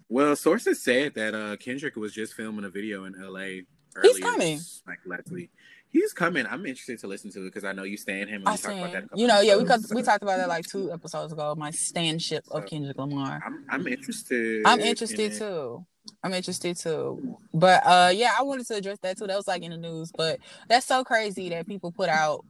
[0.09, 3.63] Well, sources said that uh Kendrick was just filming a video in LA.
[3.95, 4.61] Earlier, coming.
[4.87, 5.51] like last week.
[5.93, 6.47] He's coming.
[6.47, 8.43] I'm interested to listen to it because I know you stand him.
[8.47, 9.03] And I we talked about that.
[9.05, 11.33] a stand, you know, yeah, we episodes, we so talked about that like two episodes
[11.33, 11.55] ago.
[11.57, 13.43] My standship of So- Kendrick Lamar.
[13.45, 14.63] I'm I'm interested.
[14.67, 15.39] I'm in interested it.
[15.39, 15.85] too.
[16.25, 17.39] I'm interested too.
[17.53, 19.27] But uh yeah, I wanted to address that too.
[19.27, 20.11] That was like in the news.
[20.17, 22.45] But that's so crazy that people put out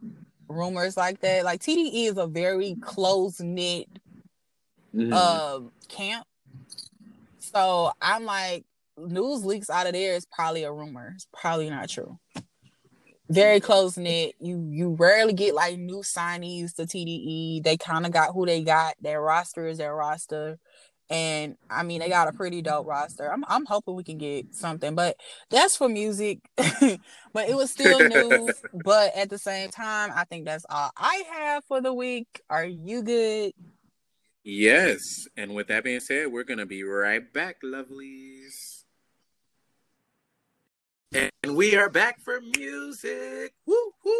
[0.48, 1.44] rumors like that.
[1.44, 3.88] Like TDE is a very close knit
[4.94, 5.12] Mhm.
[5.12, 6.26] um camp.
[7.40, 8.64] So I'm like,
[8.96, 11.12] news leaks out of there is probably a rumor.
[11.16, 12.18] It's probably not true.
[13.32, 14.34] Very close knit.
[14.40, 17.62] You you rarely get like new signees to TDE.
[17.62, 18.94] They kind of got who they got.
[19.00, 20.58] Their roster is their roster.
[21.08, 23.32] And I mean they got a pretty dope roster.
[23.32, 25.16] I'm I'm hoping we can get something, but
[25.50, 26.40] that's for music.
[26.56, 28.62] but it was still news.
[28.84, 32.42] but at the same time, I think that's all I have for the week.
[32.50, 33.52] Are you good?
[34.44, 38.71] Yes, and with that being said, we're gonna be right back, lovelies.
[41.14, 43.52] And we are back for music.
[43.66, 44.12] Woo woo!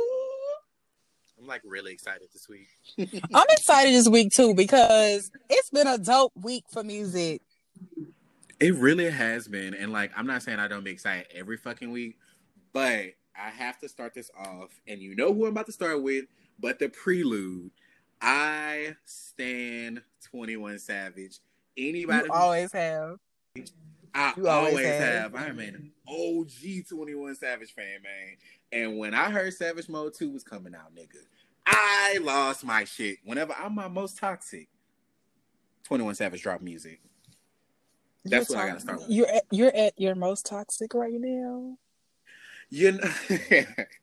[1.40, 2.68] I'm like really excited this week.
[3.35, 7.40] I'm excited this week too because it's been a dope week for music.
[8.61, 11.90] It really has been, and like I'm not saying I don't be excited every fucking
[11.90, 12.18] week,
[12.74, 16.02] but I have to start this off, and you know who I'm about to start
[16.02, 16.26] with,
[16.61, 17.70] but the prelude.
[18.20, 21.40] I stand 21 Savage.
[21.76, 23.16] Anybody You always have.
[24.14, 25.33] I You always always, have.
[25.33, 25.35] have.
[25.35, 28.37] I'm an OG 21 Savage fan, man.
[28.70, 31.18] And when I heard Savage Mode 2 was coming out, nigga,
[31.66, 33.18] I lost my shit.
[33.25, 34.68] Whenever I'm my most toxic,
[35.85, 37.01] 21 Savage drop music.
[38.25, 39.11] That's You're what I gotta start with.
[39.11, 41.77] You're at, you're at your most toxic right now.
[42.70, 43.01] You know,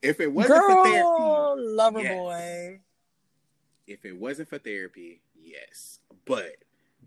[0.01, 2.13] if it wasn't for therapy, lover yes.
[2.13, 2.79] boy.
[3.87, 5.99] if it wasn't for therapy, yes.
[6.25, 6.51] But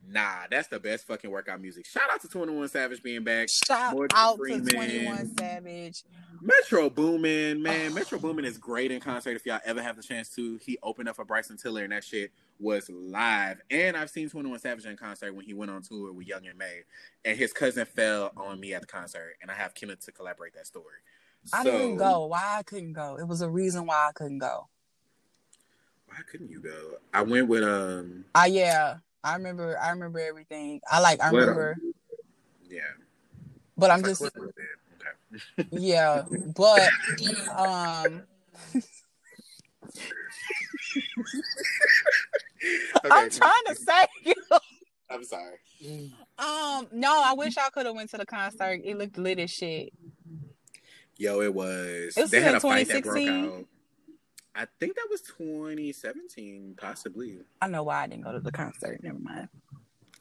[0.09, 1.87] nah, that's the best fucking workout music.
[1.87, 3.49] Shout out to 21 Savage being back.
[3.51, 4.67] Shout Morgan out Freeman.
[4.67, 6.03] to 21 Savage.
[6.41, 7.95] Metro Boomin, man.
[7.95, 10.57] Metro Boomin is great in concert if y'all ever have the chance to.
[10.57, 13.61] He opened up for Bryson Tiller and that shit was live.
[13.71, 16.59] And I've seen 21 Savage in concert when he went on tour with Young and
[16.59, 16.81] May.
[17.25, 19.37] And his cousin fell on me at the concert.
[19.41, 20.97] And I have Kenneth to collaborate that story.
[21.53, 22.27] I So, didn't go.
[22.27, 23.17] Why I couldn't go?
[23.19, 24.69] It was a reason why I couldn't go.
[26.07, 26.97] Why couldn't you go?
[27.15, 28.97] I went with um Ah, yeah.
[29.25, 29.79] I remember.
[29.79, 30.81] I remember everything.
[30.91, 31.23] I like.
[31.23, 31.77] I um, remember.
[32.69, 32.81] yeah.
[33.77, 34.21] But I'm just.
[34.21, 34.65] like, what was it?
[35.61, 35.69] Okay.
[35.73, 36.25] Yeah.
[36.55, 36.91] But
[37.57, 38.23] um.
[43.11, 44.35] I'm trying to say you.
[45.11, 45.59] I'm sorry.
[46.39, 48.81] Um, no, I wish I could have went to the concert.
[48.85, 49.93] It looked lit as shit.
[51.17, 52.15] Yo, it was.
[52.17, 53.61] It was they had a fight that broke 2016?
[53.61, 53.67] out.
[54.55, 57.39] I think that was 2017, possibly.
[57.61, 59.01] I know why I didn't go to the concert.
[59.03, 59.49] Never mind.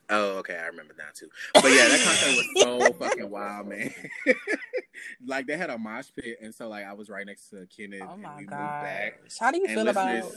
[0.08, 1.28] Oh, okay, I remember that too.
[1.54, 3.92] But yeah, that concert was so fucking wild, man.
[5.26, 8.02] like they had a mosh pit, and so like I was right next to Kenneth,
[8.08, 8.82] Oh and my moved god.
[8.82, 9.20] back.
[9.38, 10.32] How do you feel about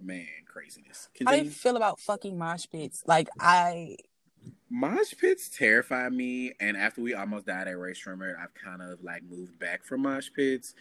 [0.00, 1.08] man craziness.
[1.26, 3.02] how do you feel about fucking mosh pits?
[3.06, 3.96] Like I
[4.70, 9.02] Mosh pits terrify me, and after we almost died at Rae Sremmurd, I've kind of
[9.02, 10.74] like moved back from mosh pits.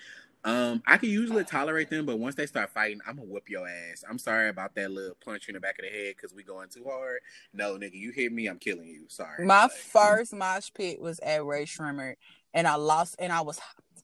[0.47, 3.67] Um, I can usually tolerate them, but once they start fighting, I'm gonna whoop your
[3.67, 4.05] ass.
[4.09, 6.69] I'm sorry about that little punch in the back of the head because we going
[6.69, 7.19] too hard.
[7.53, 9.05] No, nigga, you hit me, I'm killing you.
[9.09, 9.45] Sorry.
[9.45, 12.15] my Like, first mosh pit was at Rae Sremmurd
[12.53, 13.59] and I lost and I was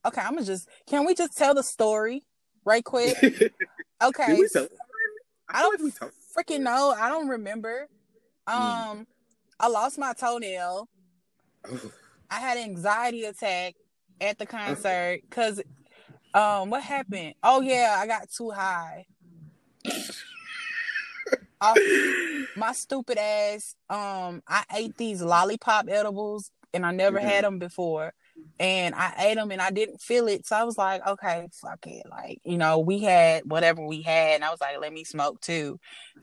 [0.05, 2.23] okay, I'm gonna just can we just tell the story
[2.65, 3.15] right quick?
[4.03, 4.37] Okay.
[4.51, 4.67] Tell-
[5.47, 6.93] I feel don't like we told- freaking know.
[6.97, 7.87] I don't remember.
[8.49, 8.53] Mm.
[8.53, 9.07] Um
[9.61, 10.89] I lost my toenail.
[11.71, 11.91] Oh,
[12.29, 13.75] I had an anxiety attack
[14.19, 15.61] at the concert because
[16.33, 17.35] um what happened?
[17.43, 19.05] Oh yeah, I got too high.
[21.61, 21.75] I-
[22.55, 27.23] my stupid ass um I ate these lollipop edibles and I never Mhm.
[27.23, 28.13] had them before.
[28.59, 30.45] And I ate them and I didn't feel it.
[30.45, 32.03] So I was like, okay, fuck it.
[32.09, 34.35] Like, you know, we had whatever we had.
[34.35, 35.79] And I was like, let me smoke too.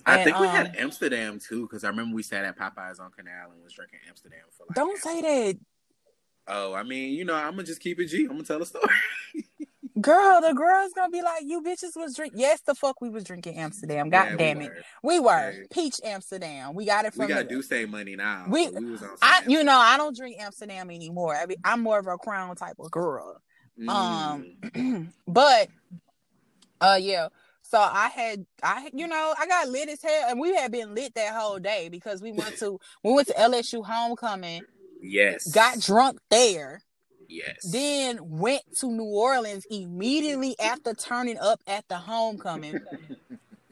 [0.06, 3.00] I And, think we um, had Amsterdam too, because I remember we sat at Popeyes
[3.00, 4.76] on Canal and was drinking Amsterdam for like.
[4.76, 5.58] Don't say that.
[6.46, 8.22] Oh, I mean, you know, I'm gonna just keep it G.
[8.22, 8.84] I'm gonna tell a story.
[10.00, 13.24] Girl, the girl's gonna be like, "You bitches was drink." Yes, the fuck we was
[13.24, 14.08] drinking Amsterdam.
[14.08, 14.82] God Yeah, we damn it, were.
[15.02, 16.74] we were peach Amsterdam.
[16.74, 17.26] We got it from.
[17.26, 18.46] We got do say money now.
[18.48, 21.34] We- but was on I, you know, I don't drink Amsterdam anymore.
[21.36, 23.40] I mean, I'm more of a Crown type of girl.
[23.78, 23.88] Mm.
[24.74, 25.68] Um, but
[26.80, 27.28] uh, yeah.
[27.62, 30.94] So I had, I you know, I got lit as hell, and we had been
[30.94, 34.62] lit that whole day because we went to we went to LSU homecoming,
[35.00, 36.82] yes, got drunk there,
[37.30, 37.70] yes.
[37.70, 42.80] then went to New Orleans immediately after turning up at the homecoming.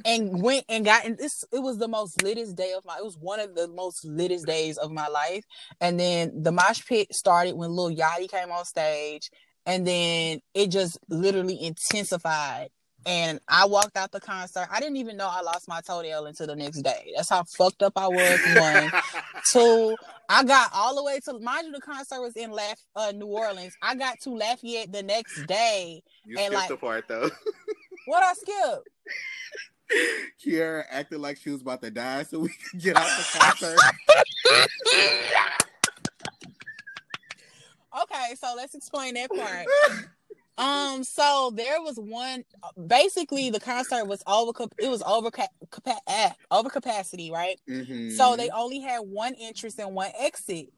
[0.04, 3.04] And went and got and this it was the most littest day of my it
[3.04, 5.44] was one of the most littest days of my life.
[5.80, 9.28] And then the mosh pit started when Lil Yachty came on stage,
[9.66, 12.68] and then it just literally intensified.
[13.06, 14.66] And I walked out the concert.
[14.70, 17.12] I didn't even know I lost my toenail until the next day.
[17.16, 18.38] That's how fucked up I was.
[18.54, 18.92] One,
[19.52, 19.96] two,
[20.28, 23.26] I got all the way to mind you, the concert was in Laf- uh, New
[23.26, 23.74] Orleans.
[23.80, 26.02] I got to Lafayette the next day.
[26.24, 27.30] you and, skipped like- the part though.
[28.06, 28.88] What I skipped?
[30.44, 33.78] Kiara acted like she was about to die so we could get out the concert.
[38.02, 39.66] Okay, so let's explain that part.
[40.58, 42.44] Um, so there was one.
[42.86, 44.52] Basically, the concert was over.
[44.78, 47.58] It was over ca- capa- eh, over capacity, right?
[47.68, 48.16] Mhm.
[48.16, 50.68] So they only had one entrance and one exit.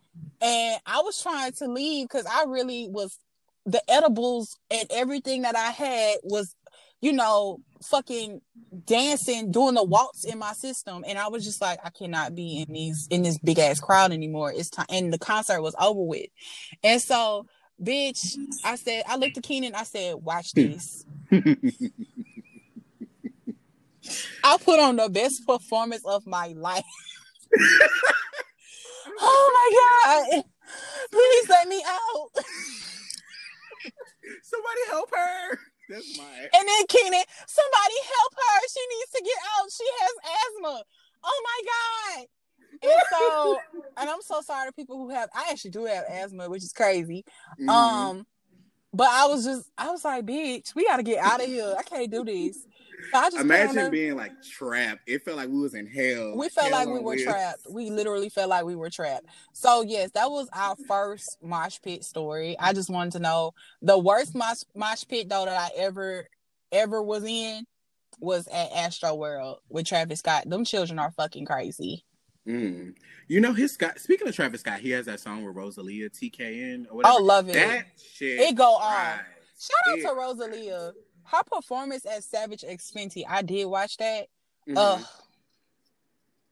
[0.41, 3.19] And I was trying to leave because I really was
[3.67, 6.55] the edibles and everything that I had was,
[7.01, 8.41] you know, fucking
[8.85, 11.05] dancing, doing the waltz in my system.
[11.07, 14.13] And I was just like, I cannot be in these in this big ass crowd
[14.13, 14.53] anymore.
[14.53, 16.27] It's time and the concert was over with.
[16.83, 17.47] And so,
[17.83, 20.73] bitch, I said, I looked at Keenan, I said, watch hmm.
[20.73, 21.05] this.
[24.45, 26.85] I put on the best performance of my life.
[29.21, 30.45] oh my god!
[31.11, 32.31] Please let me out.
[34.43, 35.59] Somebody help her.
[35.89, 36.25] That's my.
[36.25, 38.61] And then Keenan, somebody help her.
[38.73, 39.71] She needs to get out.
[39.71, 40.83] She has asthma.
[41.23, 42.27] Oh my god!
[42.83, 43.59] And so,
[43.99, 45.29] and I'm so sorry to people who have.
[45.35, 47.25] I actually do have asthma, which is crazy.
[47.61, 47.69] Mhm.
[47.69, 48.27] Um,
[48.93, 51.75] but I was just, I was like, bitch, we gotta get out of here.
[51.79, 52.67] I can't do this.
[53.13, 55.01] So I just Imagine being like trapped.
[55.07, 56.37] It felt like we was in hell.
[56.37, 57.23] we felt Hell like we were wheels.
[57.23, 57.61] trapped.
[57.71, 59.27] We literally felt like we were trapped.
[59.53, 62.57] So yes, that was our first mosh pit story.
[62.59, 66.27] I just wanted to know the worst mosh, mosh pit though that I ever
[66.73, 67.65] ever was in
[68.21, 70.49] was at Astro World with Travis Scott.
[70.49, 72.05] Them children are fucking crazy.
[72.51, 72.95] Mm.
[73.29, 73.99] You know his Scott.
[74.01, 77.15] Speaking of Travis Scott, he has that song with Rosalia, TKN or whatever.
[77.19, 77.53] Oh, love it.
[77.55, 78.41] that shit.
[78.41, 79.19] It go on.
[79.59, 80.93] Shout out It- to Rosalia.
[81.25, 84.27] Her performance as Savage X Fenty, I did watch that.
[84.69, 84.75] Mhm.
[84.77, 85.05] Ugh.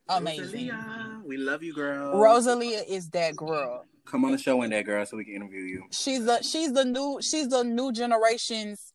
[0.08, 0.44] Amazing.
[0.70, 2.18] Rosalia, we love you, girl.
[2.18, 3.84] Rosalia is that girl.
[4.06, 5.84] come on the show one that girl, so we can interview you.
[5.90, 8.94] She's the she's the new she's the new generation's.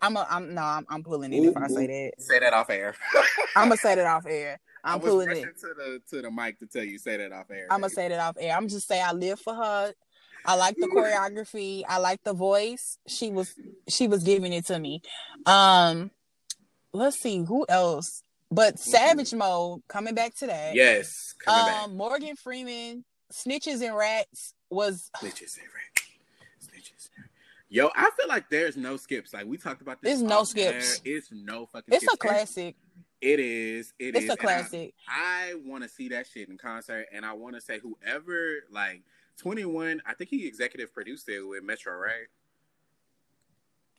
[0.00, 2.12] I'm a I'm no I'm, I'm pulling it if I say that.
[2.22, 2.94] Say that off air.
[3.56, 4.60] I'm gonna say that off air.
[4.86, 5.58] I I'm was pulling it.
[5.60, 7.66] to the to the mic to tell you say that off air.
[7.70, 8.56] I'm gonna say that off air.
[8.56, 9.92] I'm just say I live for her.
[10.44, 11.82] I like the choreography.
[11.88, 12.98] I like the voice.
[13.08, 13.52] She was
[13.88, 15.02] she was giving it to me.
[15.44, 16.10] Um,
[16.92, 18.22] let's see who else.
[18.50, 20.76] But Savage Mode coming back to that.
[20.76, 21.84] Yes, coming back.
[21.84, 26.08] Um, Morgan Freeman, Snitches and Rats was Snitches and rats.
[26.64, 27.08] Snitches.
[27.68, 29.34] Yo, I feel like there's no skips.
[29.34, 30.10] Like we talked about this.
[30.12, 30.80] There's no off air.
[30.80, 31.00] skips.
[31.04, 31.92] It's no fucking.
[31.92, 32.76] it's a classic.
[33.20, 33.92] It is.
[33.98, 34.28] It It's is.
[34.28, 34.94] a And I- classic.
[35.08, 39.02] I, want to see that shit in concert, and I want to say whoever like
[39.38, 40.02] 21.
[40.06, 42.26] I think he executive produced it with Metro, right?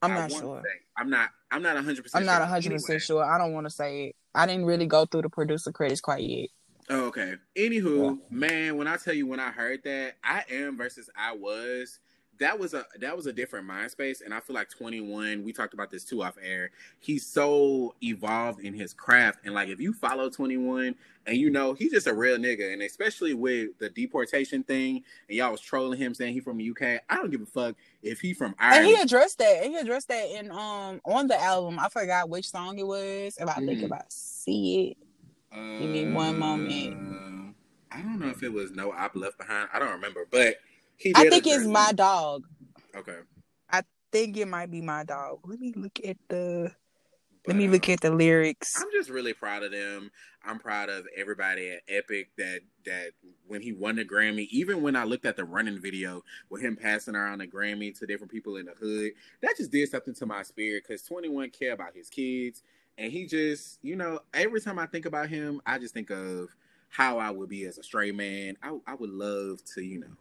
[0.01, 0.61] I'm not sure.
[0.63, 1.29] say- I'm not.
[1.51, 2.03] I'm not 100.
[2.03, 3.23] percent I'm not 100 percent sure.
[3.23, 4.15] I don't want to say it.
[4.35, 6.49] I didn't really go through the producer credits quite yet.
[6.89, 7.33] Oh, okay.
[7.57, 11.99] Anywho, man, when I tell you when I heard that, I am versus I was.
[12.39, 15.43] That was a that was a different mind space, and I feel like Twenty One.
[15.43, 16.71] We talked about this too off air.
[16.99, 20.95] He's so evolved in his craft, and like if you follow Twenty One,
[21.25, 25.37] and you know he's just a real nigga, and especially with the deportation thing, and
[25.37, 27.01] y'all was trolling him saying he from the UK.
[27.09, 29.63] I don't give a fuck if he from And he addressed that.
[29.63, 31.79] and He addressed that in um on the album.
[31.79, 33.37] I forgot which song it was.
[33.37, 33.85] If I think Mhm.
[33.85, 34.97] about see it.
[35.79, 36.93] Give me one moment.
[36.93, 39.69] Uh, I don't know if it was No Opp Left Behind.
[39.73, 40.57] I don't remember, but.
[41.15, 42.43] I think it's my dog.
[42.95, 43.17] Okay.
[43.69, 45.39] I think it might be my dog.
[45.45, 46.71] Let me look at the
[47.43, 48.73] But, let me look um, at the lyrics.
[48.79, 50.11] I'm just really proud of them.
[50.43, 53.11] I'm proud of everybody at Epic that that
[53.47, 56.75] when he won the Grammy, even when I looked at the running video with him
[56.75, 60.25] passing around the Grammy to different people in the hood, that just did something to
[60.25, 62.63] my spirit because 21 care about his kids,
[62.97, 66.55] and he just, you know, every time I think about him, I just think of
[66.89, 68.57] how I would be as a straight man.
[68.63, 70.15] I, I would love to, you know,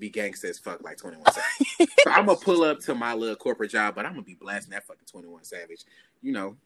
[0.00, 1.90] be gangsta as fuck like 21 Savage.
[2.00, 4.72] so I'm gonna pull up to my little corporate job, but I'm gonna be blasting
[4.72, 5.84] that fucking 21 Savage.
[6.22, 6.56] You know,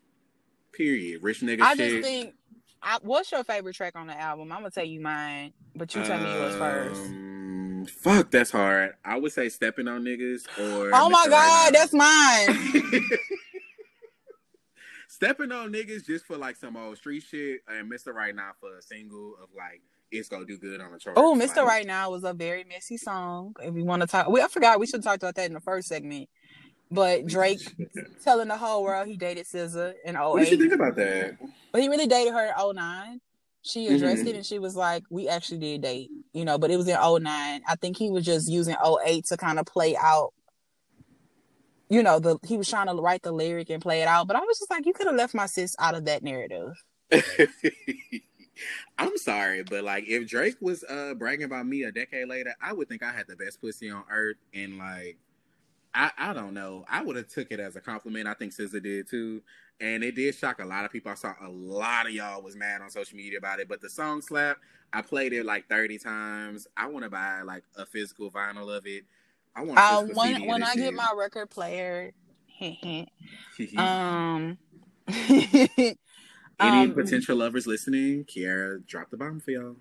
[0.73, 1.23] period.
[1.23, 1.91] Rich nigga I shit.
[1.91, 2.35] just think.
[2.83, 4.53] I, what's your favorite track on the album?
[4.53, 7.01] I'm gonna tell you mine, but you tell me yours first.
[7.01, 8.95] Um, Fuck, that's hard.
[9.05, 10.91] I would say stepping on niggas or.
[10.95, 11.31] Oh my Mr.
[11.31, 11.79] Right god, Now.
[11.79, 13.11] that's mine.
[15.09, 18.13] stepping on niggas just for like some old street shit, and Mr.
[18.13, 19.83] Right Now for a single of like
[20.19, 21.17] it's gonna do good on the chart.
[21.19, 21.57] Oh, Mr.
[21.59, 23.55] Like, Right Now was a very messy song.
[23.63, 25.61] If we want to talk, we I forgot we should talk about that in the
[25.61, 26.29] first segment.
[26.91, 27.61] But Drake
[28.25, 30.61] telling the whole world he dated SZA in What did you 08.
[30.61, 31.37] think about that?
[31.73, 33.21] But he really dated her in 09.
[33.63, 34.29] She addressed Mhm.
[34.29, 36.97] it and she was like, We actually did date, you know, but it was in
[36.97, 37.63] 09.
[37.67, 40.35] I think he was just using 08 to kind of play out,
[41.89, 44.27] you know, the he was trying to write the lyric and play it out.
[44.27, 46.75] But I was just like, You could have left my sis out of that narrative.
[48.99, 52.73] I'm sorry, but like if Drake was uh bragging about me a decade later, I
[52.73, 55.19] would think I had the best pussy on earth and like
[55.95, 56.85] I, I don't know.
[56.89, 58.27] I would have took it as a compliment.
[58.27, 59.43] I think SZA did too.
[59.81, 61.13] And it did shock a lot of people.
[61.13, 63.69] I saw a lot of y'all was mad on social media about it.
[63.69, 64.59] But the song slap,
[64.93, 66.67] I played it like 30 times.
[66.77, 69.05] I want to buy like a physical vinyl of it.
[69.55, 72.13] I want Uh, when when I get my record player,
[72.47, 73.09] hint,
[76.61, 79.77] Any um, potential lovers listening, Kiara drop the bomb for y'all.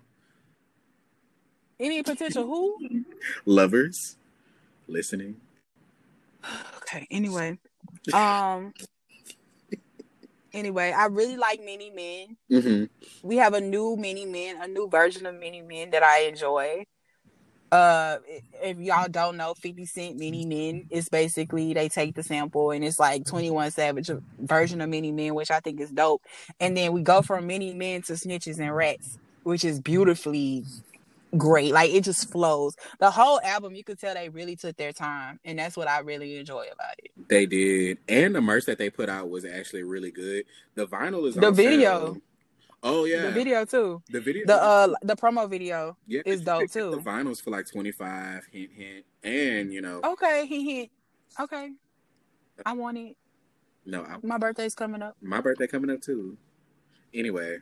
[1.78, 3.04] any potential who?
[3.44, 4.16] Lovers
[4.88, 5.36] listening.
[6.78, 7.06] Okay.
[7.10, 7.58] Anyway,
[8.12, 8.72] um,
[10.52, 12.36] anyway, I really like Many Men.
[12.50, 13.26] Mm-hmm.
[13.26, 16.84] We have a new Many Men, a new version of Many Men that I enjoy.
[17.72, 18.18] Uh,
[18.62, 22.84] if y'all don't know, Fifty Cent Many Men is basically they take the sample and
[22.84, 26.22] it's like Twenty One Savage version of Many Men, which I think is dope.
[26.60, 30.64] And then we go from Many Men to Snitches and Rats, which is beautifully
[31.36, 31.72] great.
[31.72, 32.76] Like it just flows.
[33.00, 35.98] The whole album, you could tell they really took their time, and that's what I
[36.00, 37.10] really enjoy about it.
[37.28, 40.44] They did, and the merch that they put out was actually really good.
[40.74, 42.14] The vinyl is The video.
[42.14, 42.16] sale.
[42.86, 44.02] Oh yeah, The video too.
[44.10, 44.44] The video.
[44.46, 45.96] The uh the promo video.
[46.06, 46.90] yeah, is dope, too.
[46.90, 48.46] The vinyls for like twenty five.
[48.52, 50.90] Hint, hint, and you know, Okay, he hit.
[51.40, 51.70] Okay.
[52.66, 53.16] I want it.
[53.86, 55.16] no, I, My birthday's coming up.
[55.22, 56.36] my birthday coming up too.
[57.14, 57.58] Anyway,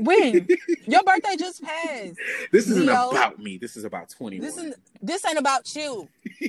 [0.00, 0.46] When?
[0.86, 2.14] Your birthday just passed.
[2.52, 3.10] this isn't Leo.
[3.10, 3.56] about me.
[3.56, 4.38] This is about twenty.
[4.40, 6.06] This is this ain't about you.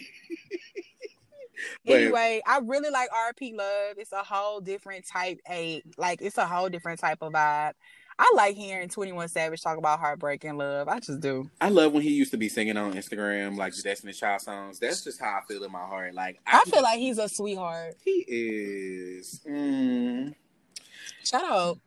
[1.87, 3.97] Anyway, I really like RP Love.
[3.97, 7.73] It's a whole different type a like it's a whole different type of vibe.
[8.17, 10.87] I like hearing 21 Savage talk about heartbreak and love.
[10.87, 11.49] I just do.
[11.59, 14.79] I love when he used to be singing on Instagram like the Destiny Child songs.
[14.79, 16.13] That's just how I feel in my heart.
[16.13, 17.95] Like I feel like he's a sweetheart.
[18.05, 19.41] he is.
[19.47, 20.33] Mm,
[21.25, 21.79] Shout out.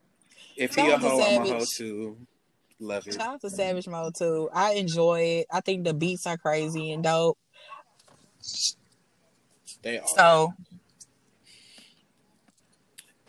[0.56, 2.18] if Shout he a hoe, I'm a hoe too.
[2.78, 3.14] Love it.
[3.14, 4.50] Shout out to Savage Mode too.
[4.52, 5.46] I enjoy it.
[5.50, 7.38] I think the beats are crazy and dope.
[9.82, 10.06] They are.
[10.08, 10.52] So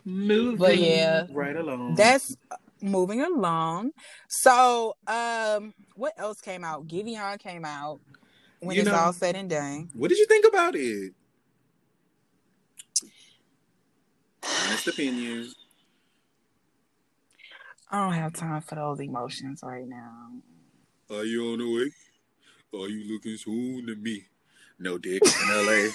[0.04, 1.94] Moving But yeah, right along.
[1.94, 2.34] that's
[2.80, 3.92] moving along.
[4.28, 6.88] So, um, what else came out?
[6.88, 8.00] Giveon came out
[8.60, 9.90] when You it's know- all said and done.
[9.94, 11.12] What did you think about it?
[14.42, 15.54] Honest opinions.
[17.90, 20.30] I don't have time for those emotions right now.
[21.10, 21.92] Are you on the way?
[22.80, 24.24] Are you looking soon to me?
[24.80, 25.88] No dick in LA.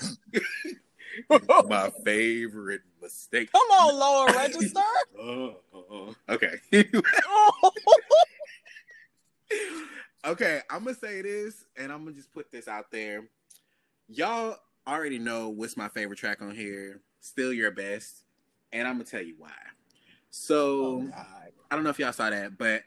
[1.67, 3.51] My favorite mistake.
[3.51, 4.79] Come on, lower register.
[5.19, 5.51] Uh, uh,
[5.91, 6.13] uh.
[6.29, 6.59] Okay.
[10.25, 13.27] okay, I'm gonna say this, and I'm gonna just put this out there.
[14.07, 17.01] Y'all already know what's my favorite track on here.
[17.21, 18.23] Still your best,
[18.71, 19.49] and I'm gonna tell you why.
[20.29, 21.11] So Oh,
[21.71, 22.83] I don't know if y'all saw that, but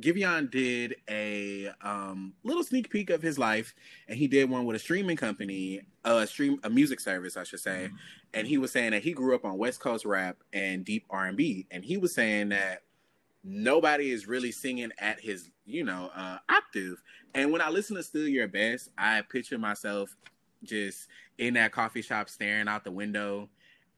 [0.00, 3.74] Giveon did a um, little sneak peek of his life,
[4.08, 7.60] and he did one with a streaming company, a stream a music service, I should
[7.60, 7.90] say.
[8.34, 11.26] And he was saying that he grew up on West Coast rap and deep R
[11.26, 12.82] and B, and he was saying that
[13.42, 17.02] nobody is really singing at his, you know, uh, octave.
[17.34, 20.14] And when I listen to "Still Your Best," I picture myself
[20.62, 23.48] just in that coffee shop, staring out the window,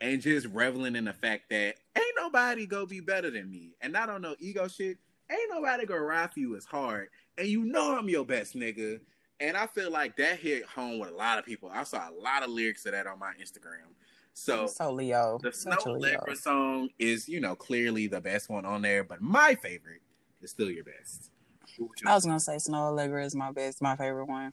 [0.01, 3.75] and just reveling in the fact that ain't nobody go be better than me.
[3.81, 4.99] And I don't on no ego shit.
[5.31, 7.09] Ain't nobody gonna ride for you as hard.
[7.37, 9.01] And you know I'm your best nigga.
[9.41, 11.71] And I feel like that hit home with a lot of people.
[11.73, 13.93] I saw a lot of lyrics of that on my Instagram.
[14.33, 16.13] So so Leo, the such Snow Leo.
[16.13, 20.01] Leopard song is, you know, clearly the best one on there, but my favorite
[20.41, 21.31] is still your best.
[21.77, 24.53] You- I was gonna say Snow Allegra is my best, my favorite one.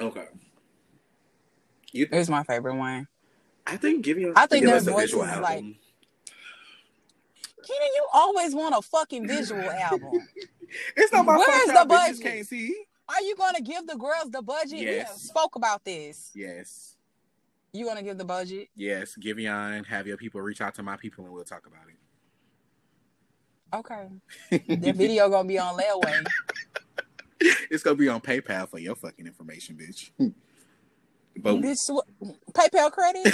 [0.00, 0.26] Okay.
[1.92, 3.08] You, It's my favorite one.
[3.66, 4.32] I think give you.
[4.36, 5.76] I think their us a voice visual is album.
[7.68, 10.12] Kenan, you always want a fucking visual album.
[10.96, 11.88] It's not my Where's fault.
[11.88, 12.20] the budget?
[12.20, 12.74] can't see.
[13.08, 14.80] Are you gonna give the girls the budget?
[14.80, 15.14] Yes.
[15.14, 16.30] We spoke about this.
[16.34, 16.96] Yes.
[17.72, 18.68] You want to give the budget?
[18.76, 19.16] Yes.
[19.18, 21.96] Giveon, have your people reach out to my people and we'll talk about it.
[23.74, 24.08] Okay.
[24.76, 26.26] The video gonna be on layaway.
[27.40, 30.10] it's gonna be on PayPal for your fucking information, bitch.
[31.36, 32.06] but Bitch, what-
[32.52, 33.26] PayPal credit?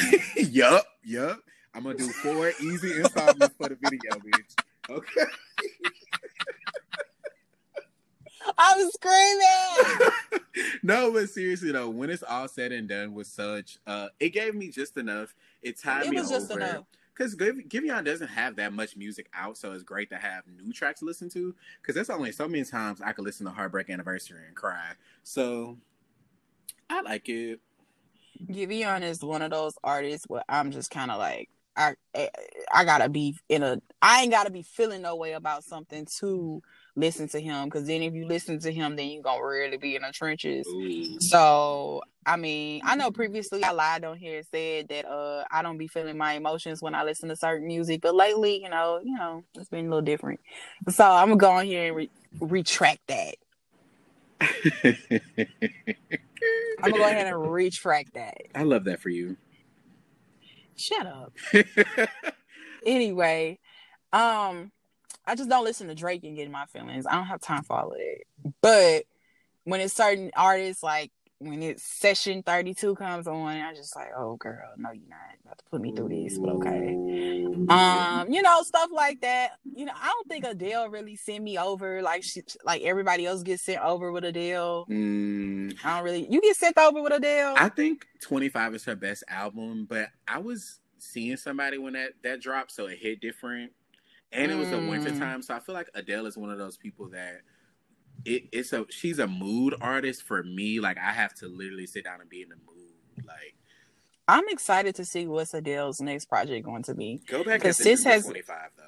[0.53, 1.41] yup, yup.
[1.75, 4.55] I'm gonna do four easy installments for the video, bitch.
[4.91, 5.31] Okay.
[8.59, 10.43] I'm screaming.
[10.83, 14.55] no, but seriously though, when it's all said and done with such, uh, it gave
[14.55, 15.35] me just enough.
[15.63, 16.61] It tied It me was just over.
[16.61, 16.85] enough.
[17.17, 20.99] Because Giveon doesn't have that much music out, so it's great to have new tracks
[20.99, 21.55] to listen to.
[21.81, 24.93] Because there's only so many times I could listen to Heartbreak Anniversary and cry.
[25.23, 25.79] So
[26.91, 27.61] I like it.
[28.47, 32.31] Giveon is one of those artists where I'm just kind of like, I, I
[32.73, 36.63] I gotta be in a, I ain't gotta be feeling no way about something to
[36.97, 37.65] listen to him.
[37.65, 40.67] Because then if you listen to him, then you gonna really be in the trenches.
[40.69, 41.21] Ooh.
[41.21, 45.63] So I mean, I know previously I lied on here and said that uh I
[45.63, 49.01] don't be feeling my emotions when I listen to certain music, but lately, you know,
[49.03, 50.41] you know, it's been a little different.
[50.89, 52.11] So I'm gonna go on here and re-
[52.41, 53.37] retract that.
[56.83, 58.37] I'm gonna go ahead and retract that.
[58.55, 59.37] I love that for you.
[60.77, 61.33] Shut up.
[62.87, 63.59] Anyway,
[64.13, 64.71] um,
[65.27, 67.07] I just don't listen to Drake and get in my feelings.
[67.07, 68.53] I don't have time for all of that.
[68.61, 69.05] But
[69.65, 74.37] when it's certain artists, like when it's session 32 comes on, i'm just like, oh
[74.37, 76.97] girl, no, you're not about to put me through this, but okay.
[77.69, 79.53] Um, you know, stuff like that.
[79.75, 83.43] You know, I don't think Adele really sent me over like she like everybody else
[83.43, 84.87] gets sent over with Adele.
[84.91, 87.55] Mm, I don't really you get sent over with Adele.
[87.57, 92.41] I think 25 is her best album, but I was seeing somebody when that that
[92.41, 93.73] dropped, so it hit different.
[94.33, 95.19] And it was a winter Mm.
[95.19, 97.43] time, so I feel like Adele is one of those people that
[98.25, 100.81] it, it's a she's a mood artist for me.
[100.81, 103.27] Like I have to literally sit down and be in the mood.
[103.27, 103.55] Like
[104.29, 107.21] I'm excited to see what's Adele's next project going to be.
[107.29, 108.83] go back Because listen sis has- 25 though.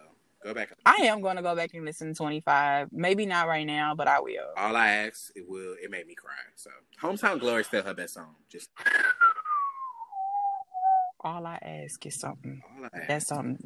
[0.44, 0.72] Go back.
[0.86, 2.88] I am going to go back and listen to 25.
[2.92, 4.44] Maybe not right now, but I will.
[4.56, 5.74] All I ask, it will.
[5.82, 6.30] It made me cry.
[6.54, 6.70] So
[7.02, 8.36] hometown glory is still her best song.
[8.48, 8.70] Just
[11.22, 12.62] All I ask is something.
[12.78, 13.08] all I ask.
[13.08, 13.58] That's something.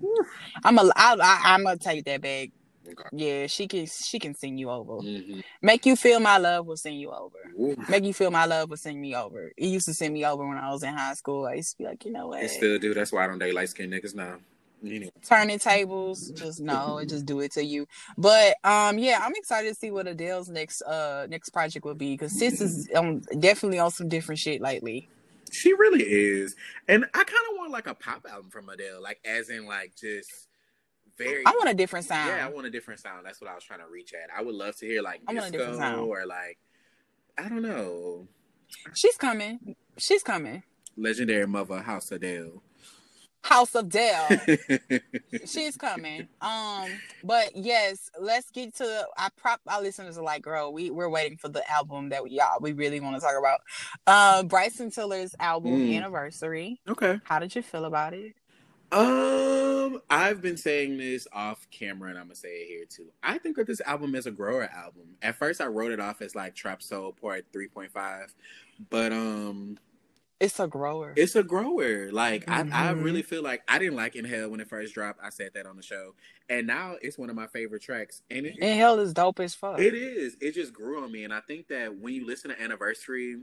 [0.65, 0.91] I'm a.
[0.97, 2.49] I, I, I'm gonna take that back.
[2.87, 3.09] Okay.
[3.13, 3.87] Yeah, she can.
[3.87, 4.99] She can sing you over.
[4.99, 5.43] Mhm.
[5.63, 7.39] Make you feel my love will sing you over.
[7.59, 7.77] Ooh.
[7.89, 9.53] Make you feel my love will sing me over.
[9.57, 11.47] It used to send me over when I was in high school.
[11.47, 12.43] I used to be like, you know what?
[12.43, 12.95] It still do.
[12.95, 14.39] That's why I don't date light skinned niggas now.
[14.83, 15.11] Anyway.
[15.23, 19.69] turning tables just no it just do it to you but um yeah i'm excited
[19.69, 23.79] to see what adele's next uh next project will be because sis is um, definitely
[23.79, 25.11] on some different shit lately
[25.53, 26.55] She really is.
[26.89, 29.93] And I kind of want like a pop album from Adele, like as in like
[30.01, 30.49] just
[31.19, 31.43] very.
[31.47, 33.25] i want a different sound Yeah, I want a different sound.
[33.27, 34.31] That's what I was trying to reach at.
[34.37, 36.59] I would love to hear like I want a different disco or like
[37.39, 38.29] I don't know,
[38.95, 40.63] she's coming she's coming
[40.97, 42.63] legendary mother House Adele.
[43.43, 44.29] house of dell
[45.47, 46.89] she's coming um
[47.25, 51.39] but yes let's get to i prop our listeners are like girl we we're waiting
[51.39, 53.61] for the album that we y'all we really want to talk about
[54.07, 55.97] uh bryson tiller's album Mm.
[55.97, 57.19] anniversary okay.
[57.25, 58.35] how did you feel about it
[58.93, 63.13] Um, I've been saying this off camera, and I'm gonna say it here too.
[63.23, 65.17] I think that this album is a grower album.
[65.23, 68.35] At first, I wrote it off as like Trap Soul Part 3.5,
[68.91, 69.79] but um,
[70.41, 72.11] it's a grower it's a grower.
[72.11, 73.05] Like I, I Mhm.
[73.05, 75.21] really feel like I didn't like Inhale when it first dropped.
[75.23, 76.15] I said that on the show,
[76.49, 78.23] and now it's one of my favorite tracks.
[78.31, 80.37] And it, hell is dope as fuck it is.
[80.41, 83.37] It just grew on me, and I think that when you listen to Anniversary,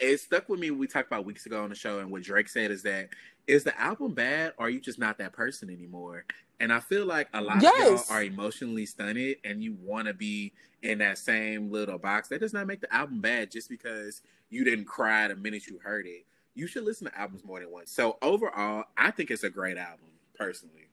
[0.00, 0.70] it stuck with me.
[0.70, 3.10] We talked about weeks ago on the show, and what Drake said is that
[3.48, 6.24] is the album bad, or are you just not that person anymore?
[6.60, 8.02] And I feel like a lot Yes.
[8.02, 12.28] of y'all are emotionally stunted, and you want to be in that same little box.
[12.28, 15.78] That does not make the album bad just because you didn't cry the minute you
[15.78, 16.24] heard it.
[16.54, 17.90] You should listen to albums more than once.
[17.90, 20.88] So overall, I think it's a great album, personally.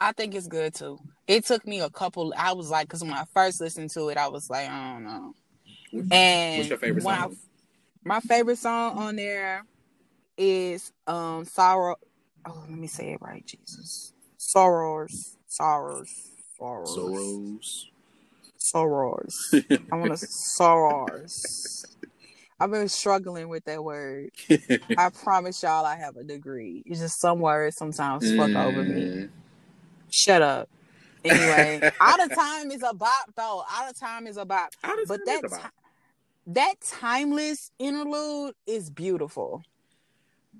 [0.00, 0.98] I think it's good too.
[1.28, 2.34] It took me a couple.
[2.36, 5.04] I was like, because when I first listened to it, I was like, I don't
[5.04, 5.34] know.
[6.10, 7.36] And What's your favorite when I- song?
[8.04, 9.64] my favorite song on there
[10.36, 11.96] is um sorrow.
[12.46, 14.12] Oh, let me say it right, Jesus.
[14.36, 16.12] Sorrows, sorrows,
[16.58, 17.84] sorrows, Soros.
[18.56, 19.54] sorrows.
[19.92, 21.86] I want to sorrows.
[22.60, 24.30] I've been struggling with that word.
[24.96, 26.82] I promise y'all, I have a degree.
[26.86, 29.00] It's just some words sometimes fuck over me.
[29.00, 29.28] Mm.
[30.10, 30.68] Shut up.
[31.24, 33.64] Anyway, out of time is a bop though.
[33.70, 34.70] Out of time is a bop.
[35.08, 39.62] But that ti- that timeless interlude is beautiful.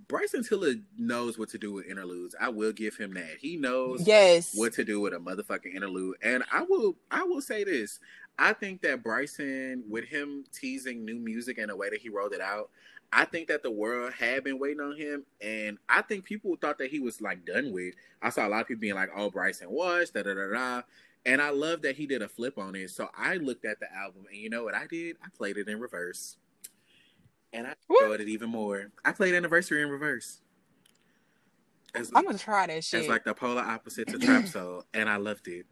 [0.08, 2.34] Bryson Tiller knows what to do with interludes.
[2.40, 3.38] I will give him that.
[3.40, 6.16] He knows yes what to do with a motherfucking interlude.
[6.22, 8.00] And I will I will say this.
[8.38, 12.32] I think that Bryson, with him teasing new music in a way that he rolled
[12.32, 12.70] it out,
[13.12, 16.78] I think that the world had been waiting on him, and I think people thought
[16.78, 17.94] that he was like done with.
[18.20, 20.82] I saw a lot of people being like, "Oh, Bryson was da da da da,"
[21.24, 22.90] and I love that he did a flip on it.
[22.90, 25.16] So I looked at the album, and you know what I did?
[25.24, 26.38] I played it in reverse,
[27.54, 28.90] and I enjoyed it even more.
[29.04, 30.40] I played Anniversary in reverse.
[31.94, 33.00] As, I'm gonna try that shit.
[33.00, 35.64] It's like the polar opposite to Trap Soul, and I loved it.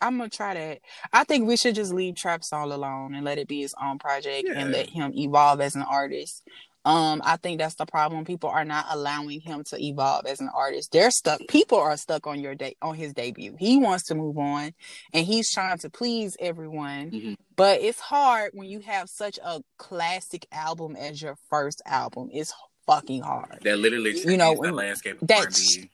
[0.00, 0.80] I'm gonna try that.
[1.12, 3.98] I think we should just leave Trap Soul alone and let it be his own
[3.98, 4.58] project yeah.
[4.58, 6.42] and let him evolve as an artist.
[6.84, 8.24] Um, I think that's the problem.
[8.24, 10.92] People are not allowing him to evolve as an artist.
[10.92, 11.40] They're stuck.
[11.48, 13.54] People are stuck on your day on his debut.
[13.58, 14.72] He wants to move on,
[15.12, 17.10] and he's trying to please everyone.
[17.10, 17.34] Mm-hmm.
[17.56, 22.30] But it's hard when you have such a classic album as your first album.
[22.32, 22.54] It's
[22.86, 23.58] fucking hard.
[23.62, 25.90] That literally, you know, the landscape that R&B.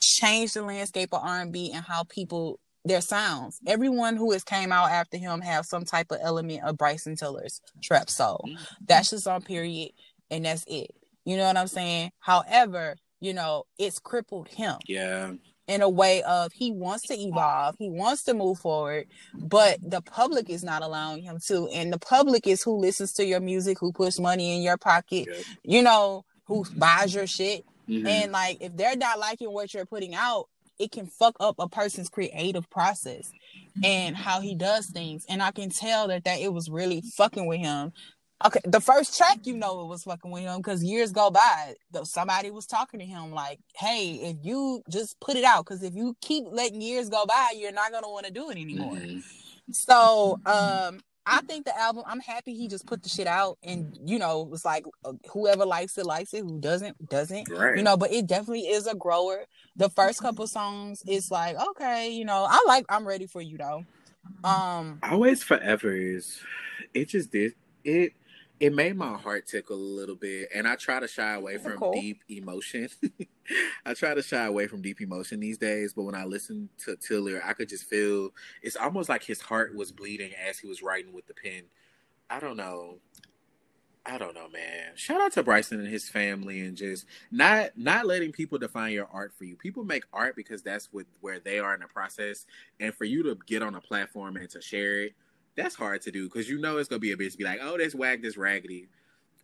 [0.00, 3.60] changed the landscape of R and B and how people their sounds.
[3.66, 7.60] Everyone who has came out after him have some type of element of Bryson Tiller's
[7.82, 8.44] trap soul.
[8.46, 8.64] Mm-hmm.
[8.86, 9.92] That's just on period,
[10.32, 10.90] and that's it.
[11.24, 12.10] You know what I'm saying?
[12.18, 14.76] However, you know, it's crippled him.
[14.88, 15.32] Yeah.
[15.68, 20.02] In a way of he wants to evolve, he wants to move forward, but the
[20.02, 21.68] public is not allowing him to.
[21.68, 25.28] And the public is who listens to your music, who puts money in your pocket,
[25.30, 25.44] yep.
[25.62, 27.64] you know, who buys your shit.
[27.88, 28.06] Mm-hmm.
[28.06, 31.68] And like if they're not liking what you're putting out, it can fuck up a
[31.68, 33.30] person's creative process
[33.84, 35.24] and how he does things.
[35.28, 37.92] And I can tell that that it was really fucking with him.
[38.44, 41.74] Okay, the first track you know it was fucking with him because years go by,
[41.90, 45.82] though somebody was talking to him like, "Hey, if you just put it out, because
[45.82, 48.96] if you keep letting years go by, you're not gonna want to do it anymore."
[48.96, 49.20] Mm-hmm.
[49.72, 52.02] So, um, I think the album.
[52.06, 55.64] I'm happy he just put the shit out, and you know, was like uh, whoever
[55.64, 57.48] likes it likes it, who doesn't doesn't.
[57.48, 57.76] Right.
[57.76, 59.44] You know, but it definitely is a grower.
[59.76, 62.86] The first couple songs, it's like okay, you know, I like.
[62.88, 63.84] I'm ready for you though.
[64.42, 66.40] Um, always forever is.
[66.92, 68.12] It just did it
[68.62, 71.76] it made my heart tickle a little bit and i try to shy away from
[71.76, 71.92] cool.
[71.92, 72.88] deep emotion
[73.84, 76.94] i try to shy away from deep emotion these days but when i listen to
[76.94, 78.30] tiller i could just feel
[78.62, 81.64] it's almost like his heart was bleeding as he was writing with the pen
[82.30, 82.98] i don't know
[84.04, 84.90] I don't know, man.
[84.96, 89.06] Shout out to Bryson and his family, and just not not letting people define your
[89.12, 89.54] art for you.
[89.54, 92.44] People make art because that's what where they are in the process,
[92.80, 95.14] and for you to get on a platform and to share it,
[95.56, 97.76] that's hard to do because you know it's gonna be a bitch be like, oh,
[97.76, 98.88] this wag, this raggedy.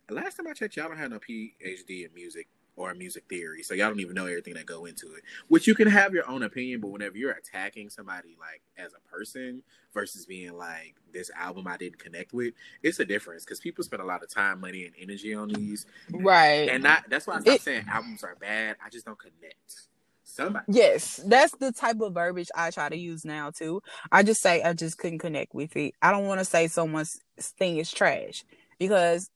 [0.09, 3.73] Last time I checked, y'all don't have no PhD in music or music theory, so
[3.73, 5.23] y'all don't even know everything that go into it.
[5.49, 9.15] Which you can have your own opinion, but whenever you're attacking somebody like as a
[9.15, 9.61] person
[9.93, 14.01] versus being like this album I didn't connect with, it's a difference because people spend
[14.01, 16.69] a lot of time, money, and energy on these, right?
[16.69, 18.77] And not that's why I stop it, saying albums are bad.
[18.83, 19.88] I just don't connect.
[20.29, 20.65] Somebody.
[20.69, 23.81] Yes, that's the type of verbiage I try to use now too.
[24.11, 25.95] I just say I just couldn't connect with it.
[26.01, 28.43] I don't want to say someone's thing is trash
[28.77, 29.29] because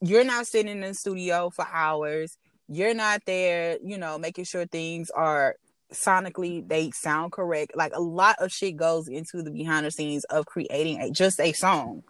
[0.00, 2.36] you're not sitting in the studio for hours.
[2.68, 5.56] You're not there, you know, making sure things are
[5.92, 7.72] sonically they sound correct.
[7.74, 11.40] Like a lot of shit goes into the behind the scenes of creating a just
[11.40, 12.02] a song.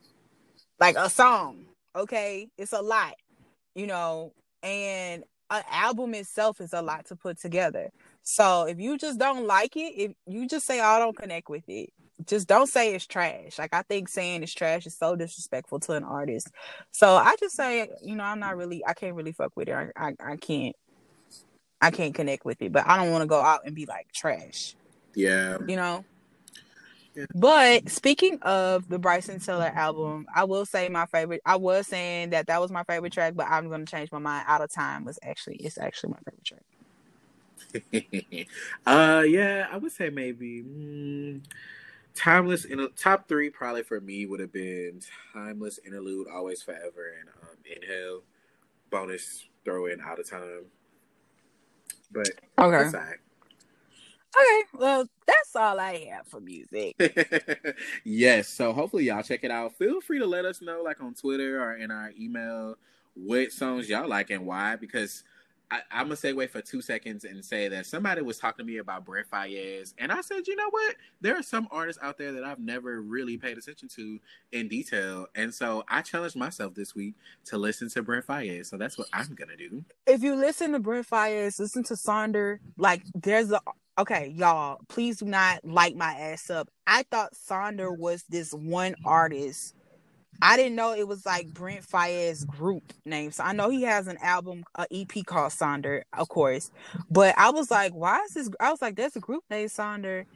[0.80, 1.66] Like a song.
[1.94, 2.48] Okay?
[2.58, 3.14] It's a lot.
[3.74, 4.32] You know,
[4.62, 7.90] and an album itself is a lot to put together.
[8.24, 11.68] So if you just don't like it, if you just say I don't connect with
[11.68, 11.90] it,
[12.26, 13.58] just don't say it's trash.
[13.58, 16.48] Like I think saying it's trash is so disrespectful to an artist.
[16.90, 19.74] So I just say, you know, I'm not really, I can't really fuck with it.
[19.74, 20.74] I, I, I can't,
[21.82, 22.72] I can't connect with it.
[22.72, 24.74] But I don't want to go out and be like trash.
[25.14, 25.58] Yeah.
[25.68, 26.04] You know.
[27.14, 27.26] Yeah.
[27.34, 31.42] But speaking of the Bryson Tiller album, I will say my favorite.
[31.44, 34.18] I was saying that that was my favorite track, but I'm going to change my
[34.18, 34.46] mind.
[34.48, 36.64] Out of time was actually it's actually my favorite track.
[38.86, 41.42] uh, yeah, I would say maybe mm,
[42.14, 45.00] timeless in top three probably for me would have been
[45.32, 48.22] timeless interlude, always forever, and um, inhale.
[48.90, 50.66] Bonus throw in out of time.
[52.12, 52.28] But
[52.58, 52.90] okay.
[54.36, 56.96] Okay, well, that's all I have for music.
[58.04, 59.76] yes, so hopefully y'all check it out.
[59.76, 62.76] Feel free to let us know, like on Twitter or in our email,
[63.14, 64.74] what songs y'all like and why.
[64.74, 65.22] Because
[65.90, 68.78] I, am gonna segue for two seconds and say that somebody was talking to me
[68.78, 70.96] about Brent Faiyaz, and I said, you know what?
[71.20, 74.20] There are some artists out there that I've never really paid attention to
[74.52, 77.14] in detail, and so I challenged myself this week
[77.46, 78.66] to listen to Brent Faiyaz.
[78.66, 79.84] So that's what I'm gonna do.
[80.06, 82.58] If you listen to Brent Faiyaz, listen to Sonder.
[82.76, 83.60] Like, there's a
[83.98, 84.78] okay, y'all.
[84.88, 86.68] Please do not light my ass up.
[86.86, 89.74] I thought Sonder was this one artist
[90.42, 93.30] I didn't know it was like Brent Faiyaz group name.
[93.30, 96.70] So I know he has an album, a EP called Sonder, of course.
[97.10, 98.50] But I was like, why is this?
[98.60, 100.26] I was like, that's a group named Sonder.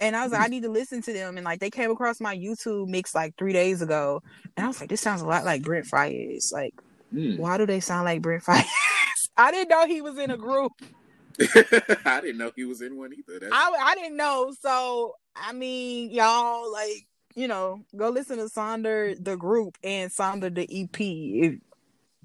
[0.00, 1.36] And I was like, I need to listen to them.
[1.36, 4.22] And like they came across my YouTube mix like three days ago.
[4.56, 6.52] And I was like, this sounds a lot like Brent Faiyaz.
[6.52, 6.74] Like,
[7.12, 7.38] mm.
[7.38, 8.64] why do they sound like Brent Faiyaz?
[9.36, 10.72] I didn't know he was in a group.
[12.04, 13.40] I didn't know he was in one either.
[13.40, 13.52] That's...
[13.52, 14.52] I I didn't know.
[14.60, 20.54] So I mean, y'all like you know, go listen to Sonder the group and Sonder
[20.54, 21.60] the EP if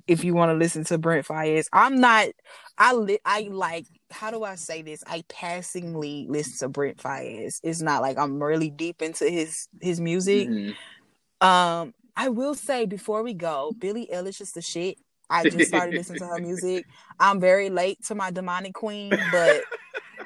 [0.08, 1.68] if you want to listen to Brent Faiyaz.
[1.72, 2.30] I'm not
[2.78, 5.04] I li- I like how do I say this?
[5.06, 7.60] I passingly listen to Brent Faiyaz.
[7.64, 10.50] It's not like I'm really deep into his his music.
[10.50, 11.48] Mm-hmm.
[11.48, 14.98] Um I will say before we go, Billie Eilish is the shit.
[15.30, 16.86] I just started listening to her music.
[17.20, 19.62] I'm very late to my demonic queen, but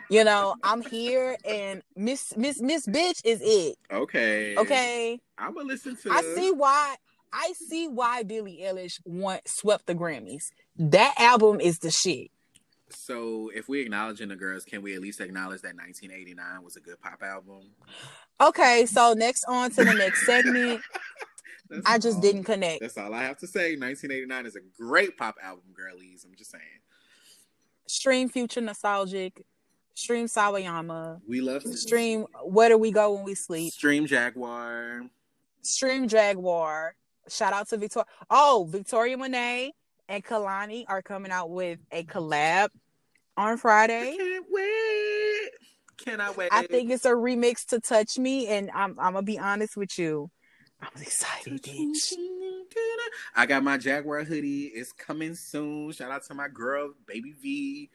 [0.09, 3.77] you know, I'm here and Miss Miss Miss Bitch is it.
[3.91, 4.55] Okay.
[4.57, 5.19] Okay.
[5.37, 6.11] I'm gonna listen to.
[6.11, 6.95] I see why.
[7.31, 10.51] I see why Billie Eilish want swept the Grammys.
[10.77, 12.29] That album is the shit.
[12.89, 16.79] So, if we acknowledging the girls, can we at least acknowledge that 1989 was a
[16.79, 17.61] good pop album?
[18.39, 20.81] Okay, so next on to the next segment.
[21.85, 22.81] I just all, didn't connect.
[22.81, 23.75] That's all I have to say.
[23.75, 26.23] 1989 is a great pop album, girlies.
[26.23, 26.63] I'm just saying.
[27.87, 29.31] Stream Future Nostalgia.
[29.95, 31.21] Stream Sawayama.
[31.27, 32.25] We love stream.
[32.43, 33.73] Where do we go when we sleep?
[33.73, 35.03] Stream Jaguar.
[35.61, 36.95] Stream Jaguar.
[37.29, 38.05] Shout out to Victoria.
[38.29, 39.73] Oh, Victoria Monet
[40.09, 42.69] and Kehlani are coming out with a collab
[43.37, 44.13] on Friday.
[44.13, 45.49] I can't wait.
[45.97, 46.49] Can I wait?
[46.51, 49.97] I think it's a remix to Touch Me, and I'm I'm gonna be honest with
[49.97, 50.29] you.
[50.81, 52.13] I'm excited, bitch.
[53.35, 54.65] I got my Jaguar hoodie.
[54.65, 55.91] It's coming soon.
[55.93, 57.89] Shout out to my girl, Baby V.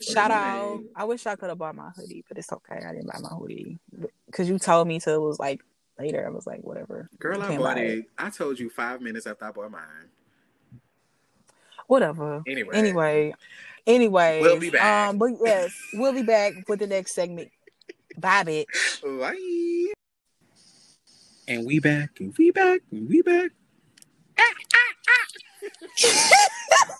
[0.00, 0.80] Shout out.
[0.96, 2.82] I wish I could have bought my hoodie, but it's okay.
[2.84, 3.78] I didn't buy my hoodie
[4.26, 5.12] because you told me to.
[5.12, 5.62] It was like
[5.98, 6.26] later.
[6.26, 7.08] I was like, whatever.
[7.18, 7.98] Girl, I, I bought it.
[7.98, 8.04] it.
[8.18, 10.10] I told you five minutes after I bought mine.
[11.86, 12.42] Whatever.
[12.46, 12.74] Anyway.
[12.74, 13.34] Anyway.
[13.86, 14.40] Anyway.
[14.40, 15.10] We'll be back.
[15.10, 17.50] Um, but yes, we'll be back with the next segment.
[18.16, 19.20] Bye, bitch.
[19.20, 19.92] Bye.
[21.46, 23.50] And we back, and we back, and we back.
[24.38, 24.42] Ah,
[24.74, 25.12] ah,
[26.88, 26.96] ah.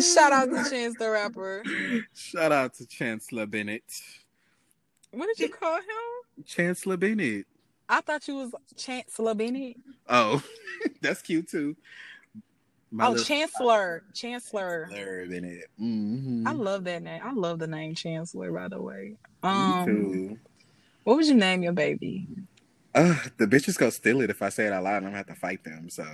[0.00, 1.62] Shout out to Chance the Rapper.
[2.14, 3.84] Shout out to Chancellor Bennett.
[5.10, 6.44] What did you call him?
[6.44, 7.46] Chancellor Bennett.
[7.88, 9.76] I thought you was Chancellor Bennett.
[10.08, 10.42] Oh,
[11.00, 11.76] that's cute too.
[12.90, 13.16] My oh.
[13.16, 14.88] Chancellor, Chancellor.
[14.90, 15.64] Chancellor Bennett.
[15.80, 16.46] Mm-hmm.
[16.46, 17.20] I love that name.
[17.24, 18.52] I love the name Chancellor.
[18.52, 20.38] By the way, um, Me too.
[21.04, 22.26] What would you name your baby?
[22.94, 24.96] Uh, the bitches go steal it if I say it out loud.
[24.96, 25.88] And I'm gonna have to fight them.
[25.88, 26.04] So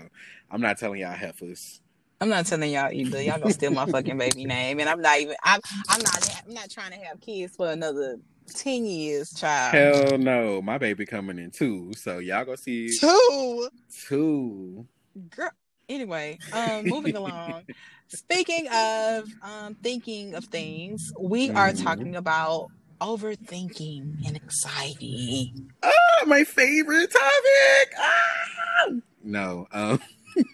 [0.50, 1.80] I'm not telling y'all heifers.
[2.22, 3.20] I'm not telling y'all either.
[3.20, 5.34] Y'all gonna steal my fucking baby name, and I'm not even.
[5.42, 5.60] I'm.
[5.88, 6.44] I'm not.
[6.46, 8.16] I'm not trying to have kids for another
[8.46, 9.74] ten years, child.
[9.74, 11.92] Hell no, my baby coming in two.
[11.96, 13.68] So y'all gonna see two.
[14.06, 14.86] Two.
[15.30, 15.50] Girl.
[15.88, 17.64] Anyway, um, moving along.
[18.06, 21.56] Speaking of um, thinking of things, we mm.
[21.56, 22.68] are talking about
[23.00, 25.52] overthinking and anxiety.
[25.82, 27.94] Oh, my favorite topic.
[27.98, 28.90] Ah!
[29.24, 29.66] No.
[29.72, 30.00] Um.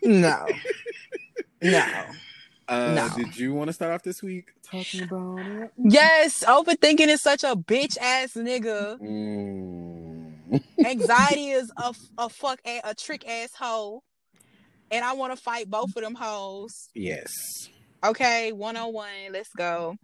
[0.03, 0.47] no.
[1.63, 2.05] No.
[2.69, 3.09] Uh, no.
[3.17, 5.73] Did you want to start off this week talking about it?
[5.79, 9.01] Yes, overthinking is such a bitch ass nigga.
[9.01, 10.63] Mm.
[10.85, 14.03] Anxiety is a, a fuck a, a trick ass hoe,
[14.91, 16.91] and I want to fight both of them hoes.
[16.95, 17.71] Yes.
[18.05, 19.33] Okay, one on one.
[19.33, 19.97] Let's go.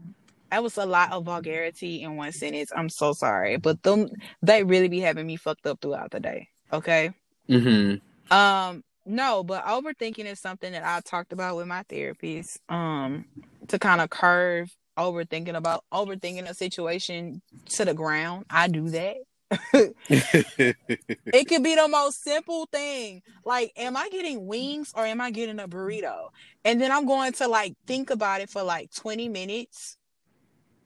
[0.51, 2.71] That was a lot of vulgarity in one sentence.
[2.75, 4.09] I'm so sorry, but them
[4.43, 6.49] they really be having me fucked up throughout the day.
[6.73, 7.13] Okay.
[7.47, 7.97] Hmm.
[8.31, 12.59] Um no, but overthinking is something that I talked about with my therapist.
[12.69, 13.27] Um,
[13.69, 18.47] to kind of curve overthinking about overthinking a situation to the ground.
[18.51, 19.17] I do that.
[19.73, 23.23] it could be the most simple thing.
[23.45, 26.29] Like, am I getting wings or am I getting a burrito?
[26.65, 29.97] And then I'm going to like think about it for like 20 minutes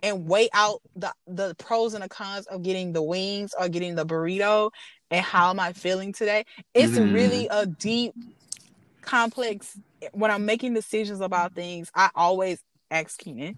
[0.02, 3.94] and weigh out the the pros and the cons of getting the wings or getting
[3.94, 4.70] the burrito
[5.10, 6.44] and how am I feeling today?
[6.74, 7.14] It's mm-hmm.
[7.14, 8.14] really a deep,
[9.00, 9.76] complex.
[10.12, 13.56] When I'm making decisions about things, I always ask Keenan.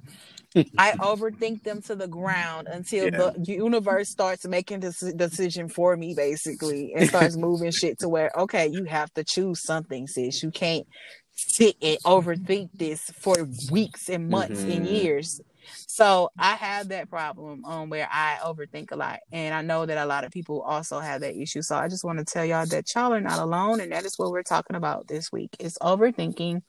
[0.78, 3.10] I overthink them to the ground until yeah.
[3.10, 8.30] the universe starts making this decision for me, basically, and starts moving shit to where,
[8.36, 10.42] okay, you have to choose something, sis.
[10.42, 10.86] You can't
[11.34, 14.70] sit and overthink this for weeks and months mm-hmm.
[14.72, 15.40] and years.
[15.86, 19.20] So I have that problem um where I overthink a lot.
[19.32, 21.62] And I know that a lot of people also have that issue.
[21.62, 24.18] So I just want to tell y'all that y'all are not alone and that is
[24.18, 25.56] what we're talking about this week.
[25.58, 26.62] Is overthinking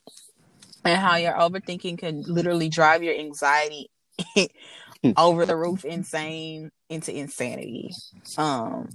[0.85, 3.89] and how your overthinking can literally drive your anxiety
[5.17, 7.91] over the roof insane into insanity.
[8.37, 8.89] Um,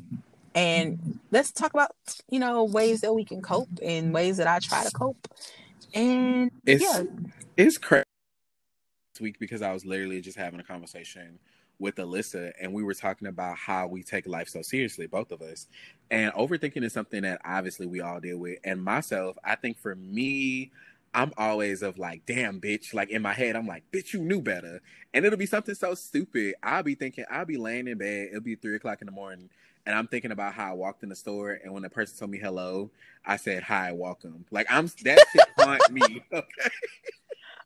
[0.55, 1.91] and let's talk about
[2.31, 5.29] you know ways that we can cope and ways that I try to cope.
[5.95, 7.03] And it's yeah,
[7.57, 8.06] it's crazy
[9.21, 11.39] week because I was literally just having a conversation
[11.79, 15.43] with Alyssa and we were talking about how we take life so seriously, both of
[15.43, 15.67] us.
[16.11, 18.59] And overthinking is something that obviously we all deal with.
[18.65, 20.71] And myself, I think for me,
[21.13, 22.95] I'm always of like, damn, bitch.
[22.95, 24.81] Like in my head, I'm like, bitch, you knew better.
[25.15, 26.55] And it'll be something so stupid.
[26.63, 28.29] I'll be thinking, I'll be laying in bed.
[28.31, 29.49] It'll be three o'clock in the morning.
[29.87, 31.59] And I'm thinking about how I walked in the store.
[31.63, 32.91] And when the person told me hello,
[33.25, 34.45] I said, hi, welcome.
[34.51, 36.23] Like I'm, that shit haunt me.
[36.33, 36.71] Okay.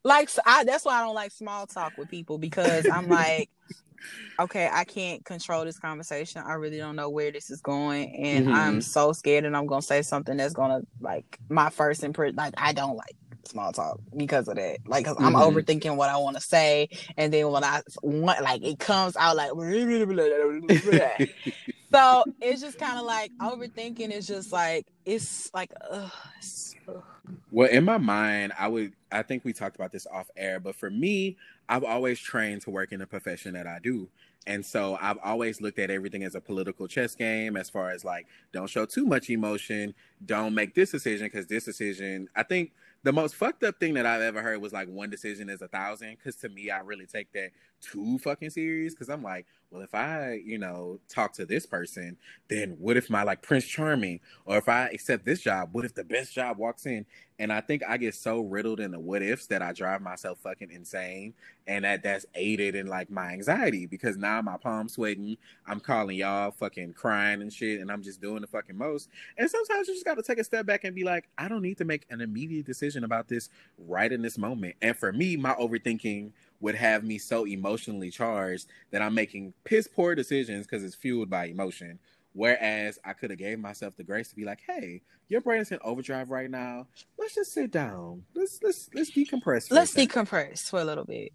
[0.04, 3.50] Like I, that's why I don't like small talk with people because I'm like,
[4.40, 6.42] okay, I can't control this conversation.
[6.44, 8.54] I really don't know where this is going, and mm-hmm.
[8.54, 12.36] I'm so scared, and I'm gonna say something that's gonna like my first impression.
[12.36, 14.78] Like I don't like small talk because of that.
[14.86, 15.36] Like, because mm-hmm.
[15.36, 19.16] I'm overthinking what I want to say, and then when I want, like, it comes
[19.16, 19.50] out like.
[21.92, 25.72] so it's just kind of like overthinking is just like it's like.
[25.90, 27.02] Ugh, it's, ugh.
[27.50, 28.92] Well, in my mind, I would.
[29.12, 31.36] I think we talked about this off air, but for me,
[31.68, 34.08] I've always trained to work in the profession that I do.
[34.46, 38.04] And so I've always looked at everything as a political chess game, as far as
[38.04, 42.72] like, don't show too much emotion, don't make this decision because this decision, I think
[43.02, 45.68] the most fucked up thing that I've ever heard was like one decision is a
[45.68, 46.16] thousand.
[46.22, 48.94] Cause to me, I really take that too fucking serious.
[48.94, 52.16] Cause I'm like, well, if I, you know, talk to this person,
[52.48, 55.94] then what if my like Prince Charming, or if I accept this job, what if
[55.94, 57.06] the best job walks in?
[57.40, 60.40] And I think I get so riddled in the what ifs that I drive myself
[60.40, 61.32] fucking insane.
[61.66, 65.38] And that that's aided in like my anxiety because now my palms sweating.
[65.66, 67.80] I'm calling y'all fucking crying and shit.
[67.80, 69.08] And I'm just doing the fucking most.
[69.38, 71.62] And sometimes you just got to take a step back and be like, I don't
[71.62, 74.76] need to make an immediate decision about this right in this moment.
[74.82, 79.88] And for me, my overthinking would have me so emotionally charged that I'm making piss
[79.88, 81.98] poor decisions because it's fueled by emotion.
[82.32, 85.72] Whereas I could have gave myself the grace to be like, "Hey, your brain is
[85.72, 86.86] in overdrive right now.
[87.18, 88.24] Let's just sit down.
[88.34, 89.70] Let's let's let's decompress.
[89.70, 91.32] let's decompress for a little bit."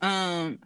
[0.00, 0.60] Um,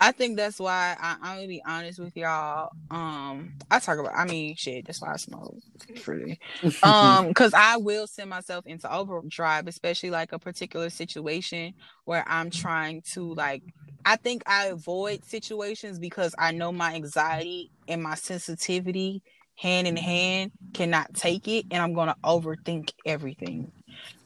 [0.00, 2.70] I think that's why I, I'm gonna be honest with y'all.
[2.90, 4.12] Um, I talk about.
[4.14, 4.86] I mean, shit.
[4.86, 5.56] That's why I smoke
[5.96, 6.38] freely.
[6.82, 11.74] Um, because I will send myself into overdrive, especially like a particular situation
[12.04, 13.62] where I'm trying to like.
[14.04, 19.22] I think I avoid situations because I know my anxiety and my sensitivity
[19.56, 23.72] hand in hand cannot take it, and I'm gonna overthink everything.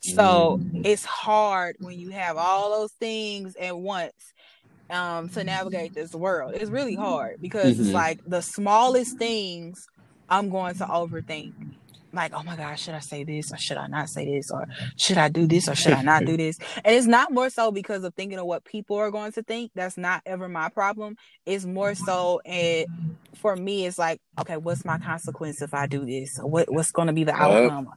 [0.03, 0.85] So mm.
[0.85, 4.32] it's hard when you have all those things at once
[4.93, 6.55] um to navigate this world.
[6.55, 7.83] It's really hard because mm-hmm.
[7.83, 9.87] it's like the smallest things
[10.29, 11.53] I'm going to overthink.
[12.15, 14.67] Like, oh my gosh, should I say this or should I not say this or
[14.99, 16.59] should I do this or should I not do this?
[16.85, 19.73] And it's not more so because of thinking of what people are going to think.
[19.75, 21.17] That's not ever my problem.
[21.47, 22.89] It's more so it
[23.37, 26.39] for me, it's like, okay, what's my consequence if I do this?
[26.39, 27.89] What what's going to be the outcome?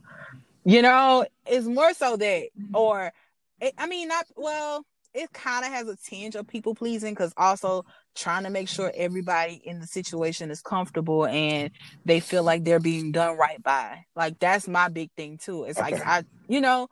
[0.64, 3.12] You know, it's more so that, or
[3.60, 4.84] it, I mean, not well
[5.16, 8.92] it kind of has a tinge of people pleasing because also trying to make sure
[8.94, 11.70] everybody in the situation is comfortable and
[12.04, 14.04] they feel like they're being done right by.
[14.14, 15.64] Like that's my big thing too.
[15.64, 15.92] It's okay.
[15.92, 16.88] like I, you know,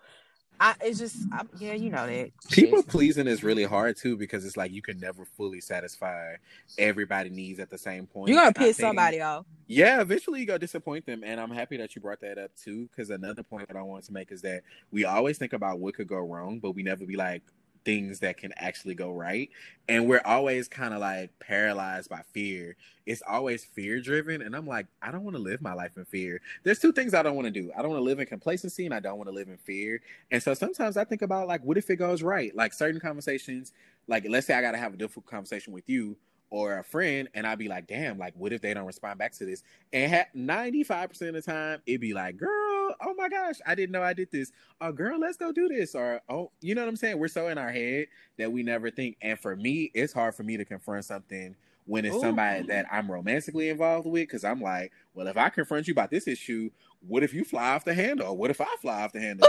[0.59, 4.47] I it's just I, yeah, you know that people pleasing is really hard too because
[4.47, 6.37] it's like you can never fully satisfy
[6.79, 8.29] everybody needs at the same point.
[8.29, 9.45] You're gonna piss somebody off.
[9.67, 12.89] Yeah, eventually you go disappoint them, and I'm happy that you brought that up too.
[12.89, 15.95] Because another point that I wanted to make is that we always think about what
[15.95, 17.43] could go wrong, but we never be like,
[17.85, 19.51] things that can actually go right.
[19.89, 22.77] And we're always kind of like paralyzed by fear.
[23.07, 24.43] It's always fear driven.
[24.43, 26.41] And I'm like, I don't want to live my life in fear.
[26.63, 27.71] There's two things I don't want to do.
[27.77, 30.01] I don't want to live in complacency and I don't want to live in fear.
[30.31, 32.55] And so sometimes I think about like, what if it goes right?
[32.57, 33.73] Like certain conversations,
[34.09, 36.17] like let's say I got to have a difficult conversation with you
[36.55, 39.33] or a friend, and I'd be like, damn, like, what if they don't respond back
[39.33, 39.65] to this?
[39.93, 43.91] And ha- 95% of the time, it'd be like, girl, oh my gosh, I didn't
[43.91, 44.53] know I did this.
[44.81, 45.97] Oh, girl, let's go do this.
[45.97, 47.19] Or, oh, you know what I'm saying?
[47.19, 48.07] We're so in our head
[48.39, 49.17] that we never think.
[49.21, 52.21] And for me, it's hard for me to confront something when it's Ooh.
[52.21, 56.13] somebody that I'm romantically involved with, because I'm like, well, if I confront you about
[56.13, 58.37] this issue, what if you fly off the handle?
[58.37, 59.49] What if I fly off the handle?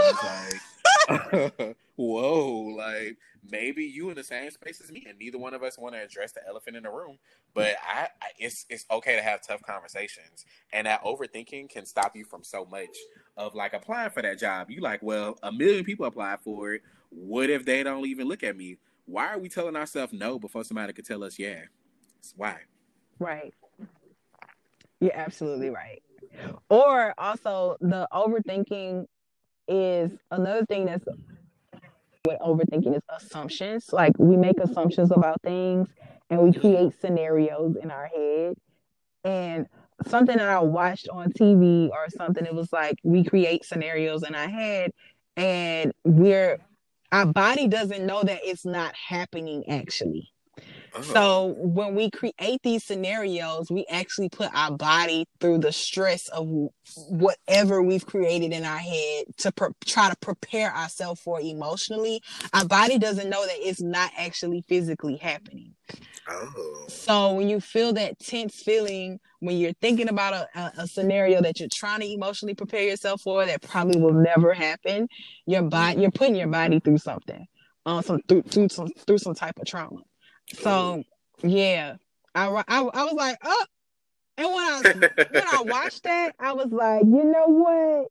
[1.08, 3.16] Like, whoa, like
[3.50, 6.02] maybe you in the same space as me, and neither one of us want to
[6.02, 7.18] address the elephant in the room.
[7.54, 12.16] But I, I, it's it's okay to have tough conversations, and that overthinking can stop
[12.16, 12.96] you from so much
[13.36, 14.70] of like applying for that job.
[14.70, 16.82] You like, well, a million people apply for it.
[17.10, 18.78] What if they don't even look at me?
[19.06, 21.62] Why are we telling ourselves no before somebody could tell us yeah?
[22.34, 22.56] why.
[23.18, 23.54] Right.
[25.00, 26.02] You're absolutely right.
[26.68, 29.06] Or also the overthinking
[29.68, 31.06] is another thing that's
[32.26, 33.92] with overthinking is assumptions.
[33.92, 35.88] Like we make assumptions about things
[36.30, 38.54] and we create scenarios in our head.
[39.24, 39.66] And
[40.06, 44.34] something that I watched on TV or something, it was like we create scenarios in
[44.34, 44.90] our head
[45.36, 46.58] and we're
[47.12, 50.32] our body doesn't know that it's not happening actually.
[51.02, 56.48] So when we create these scenarios, we actually put our body through the stress of
[57.08, 62.22] whatever we've created in our head to pre- try to prepare ourselves for emotionally.
[62.52, 65.74] Our body doesn't know that it's not actually physically happening.
[66.28, 66.84] Oh.
[66.88, 71.40] So when you feel that tense feeling when you're thinking about a, a, a, scenario
[71.42, 75.08] that you're trying to emotionally prepare yourself for that probably will never happen,
[75.46, 77.46] your body you're putting your body through something,
[77.84, 80.00] um, some through through some through some type of trauma.
[80.54, 81.04] So
[81.42, 81.96] yeah,
[82.34, 83.66] I, I, I was like, oh,
[84.38, 84.80] and when I
[85.30, 88.08] when I watched that, I was like, you know what?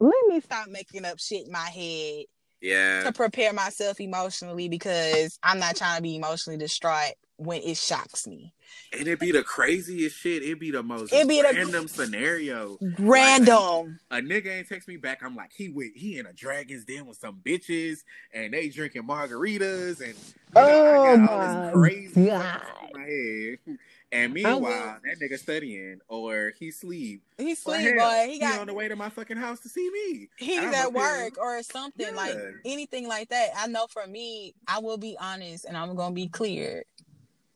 [0.00, 2.24] Let me stop making up shit in my head.
[2.60, 3.04] Yeah.
[3.04, 8.26] To prepare myself emotionally because I'm not trying to be emotionally distraught when it shocks
[8.26, 8.52] me.
[8.92, 10.42] And it'd be the craziest shit.
[10.42, 12.78] It'd be the most it'd be random the, scenario.
[12.98, 13.98] Random.
[14.10, 15.22] Like, a nigga ain't text me back.
[15.22, 19.02] I'm like, he with he in a dragon's den with some bitches and they drinking
[19.02, 20.14] margaritas and
[20.56, 22.62] oh know, my crazy God.
[22.92, 23.78] in my head.
[24.10, 27.22] And meanwhile, that nigga studying or he sleep.
[27.36, 28.24] He sleep, boy.
[28.26, 30.28] He, he got on the way to my fucking house to see me.
[30.36, 32.16] He's at work or something yeah.
[32.16, 33.50] like anything like that.
[33.56, 36.84] I know for me, I will be honest and I'm gonna be clear.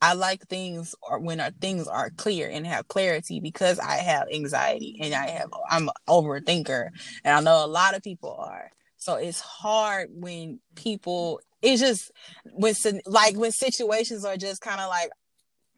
[0.03, 4.27] I like things or when our things are clear and have clarity because I have
[4.29, 6.89] anxiety and I have I'm an overthinker
[7.23, 8.69] and I know a lot of people are.
[8.97, 12.11] So it's hard when people it's just
[12.51, 12.73] when
[13.05, 15.09] like when situations are just kind of like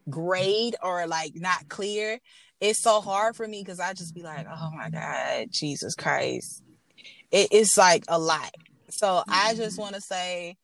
[0.10, 2.18] grade or like not clear,
[2.60, 6.64] it's so hard for me because I just be like, oh my God, Jesus Christ.
[7.30, 8.56] It, it's like a lot.
[8.90, 9.82] So I just mm.
[9.82, 10.58] want to say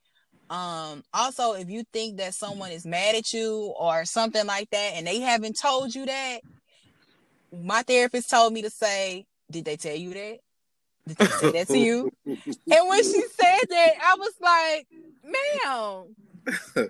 [0.51, 4.91] um, also, if you think that someone is mad at you or something like that,
[4.95, 6.41] and they haven't told you that,
[7.57, 10.39] my therapist told me to say, "Did they tell you that?
[11.07, 14.87] Did they say that to you?" and when she said that, I was like,
[15.23, 16.85] "Ma'am."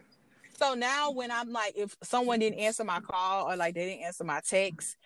[0.57, 4.05] so now, when I'm like, if someone didn't answer my call or like they didn't
[4.05, 4.97] answer my text,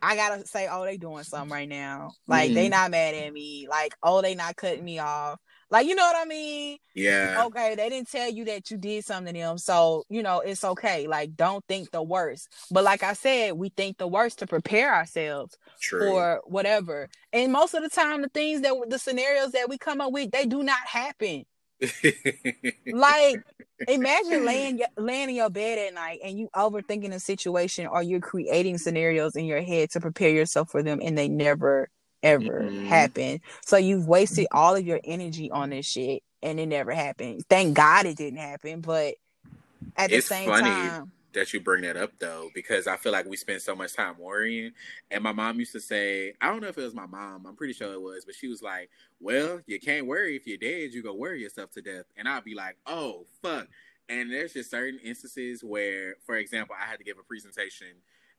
[0.00, 2.12] I gotta say, "Oh, they doing something right now.
[2.28, 2.54] Like mm-hmm.
[2.54, 3.66] they not mad at me.
[3.68, 5.40] Like oh, they not cutting me off."
[5.74, 6.78] Like, you know what I mean?
[6.94, 7.42] Yeah.
[7.46, 9.58] Okay, they didn't tell you that you did something to them.
[9.58, 11.08] So, you know, it's okay.
[11.08, 12.48] Like, don't think the worst.
[12.70, 15.98] But like I said, we think the worst to prepare ourselves True.
[15.98, 17.08] for whatever.
[17.32, 20.30] And most of the time, the things that the scenarios that we come up with,
[20.30, 21.44] they do not happen.
[22.92, 23.42] like
[23.88, 28.20] imagine laying laying in your bed at night and you overthinking a situation or you're
[28.20, 31.90] creating scenarios in your head to prepare yourself for them and they never
[32.24, 32.86] ever mm-hmm.
[32.86, 33.40] happen.
[33.64, 37.44] So you've wasted all of your energy on this shit and it never happened.
[37.48, 39.14] Thank God it didn't happen, but
[39.96, 43.12] at the it's same funny time that you bring that up though, because I feel
[43.12, 44.72] like we spend so much time worrying.
[45.10, 47.56] And my mom used to say, I don't know if it was my mom, I'm
[47.56, 48.88] pretty sure it was, but she was like,
[49.20, 52.04] Well, you can't worry if you're dead, you go worry yourself to death.
[52.16, 53.68] And I'd be like, Oh fuck.
[54.08, 57.88] And there's just certain instances where, for example, I had to give a presentation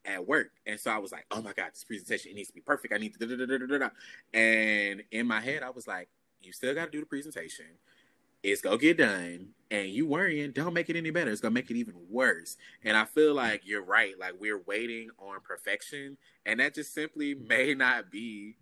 [0.06, 0.52] at work.
[0.66, 2.94] And so I was like, oh my God, this presentation, it needs to be perfect.
[2.94, 3.90] I need to da da da da da.
[4.34, 6.10] And in my head, I was like,
[6.42, 7.66] you still got to do the presentation.
[8.44, 9.50] It's going to get done.
[9.72, 11.32] And you worrying, don't make it any better.
[11.32, 12.58] It's going to make it even worse.
[12.84, 14.14] And I feel like you're right.
[14.20, 16.18] Like we're waiting on perfection.
[16.46, 18.58] And that just simply may not be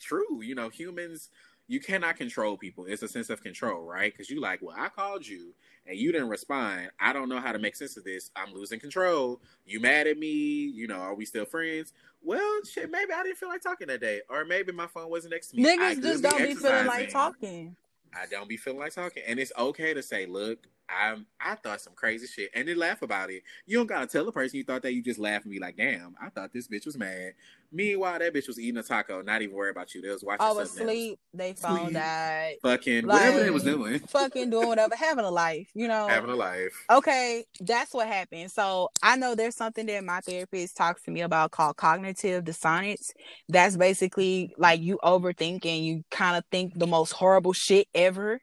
[0.00, 0.42] true.
[0.42, 1.30] You know, humans,
[1.68, 2.86] you cannot control people.
[2.86, 4.12] It's a sense of control, right?
[4.12, 5.54] Because you like, well, I called you
[5.88, 6.90] and you didn't respond.
[7.00, 8.30] I don't know how to make sense of this.
[8.36, 9.40] I'm losing control.
[9.64, 10.28] You mad at me?
[10.28, 11.92] You know, are we still friends?
[12.22, 15.32] Well, shit, maybe I didn't feel like talking that day, or maybe my phone wasn't
[15.32, 15.64] next to me.
[15.64, 17.74] Niggas just don't be feeling like talking.
[18.14, 21.80] I don't be feeling like talking, and it's okay to say, "Look, I I thought
[21.80, 23.42] some crazy shit, and then laugh about it.
[23.66, 24.94] You don't gotta tell the person you thought that.
[24.94, 27.34] You just laugh and be like, "Damn, I thought this bitch was mad."
[27.70, 30.00] Meanwhile, that bitch was eating a taco, not even worried about you.
[30.00, 30.40] They was watching.
[30.40, 31.18] Oh, I was asleep.
[31.34, 32.54] They phone sleep, died.
[32.62, 33.98] Fucking like, whatever they was doing.
[34.08, 35.68] Fucking doing whatever, having a life.
[35.74, 36.86] You know, having a life.
[36.90, 38.50] Okay, that's what happened.
[38.50, 43.10] So I know there's something that my therapist talks to me about called cognitive dissonance.
[43.48, 48.40] That's basically like you overthink and you kind of think the most horrible shit ever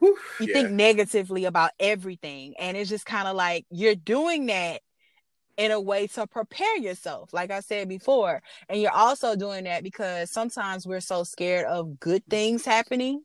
[0.00, 0.52] you yeah.
[0.52, 4.80] think negatively about everything and it's just kind of like you're doing that
[5.56, 9.82] in a way to prepare yourself like i said before and you're also doing that
[9.82, 13.22] because sometimes we're so scared of good things happening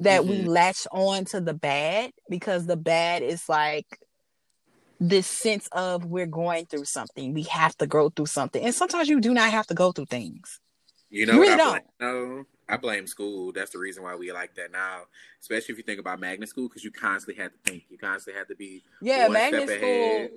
[0.00, 0.30] that mm-hmm.
[0.30, 3.86] we latch on to the bad because the bad is like
[4.98, 9.08] this sense of we're going through something we have to go through something and sometimes
[9.08, 10.60] you do not have to go through things
[11.10, 11.84] you know you really don't.
[12.00, 13.52] no I blame school.
[13.52, 15.02] That's the reason why we like that now,
[15.40, 17.84] especially if you think about magnet school, because you constantly had to think.
[17.90, 20.28] You constantly had to be yeah, magnet school.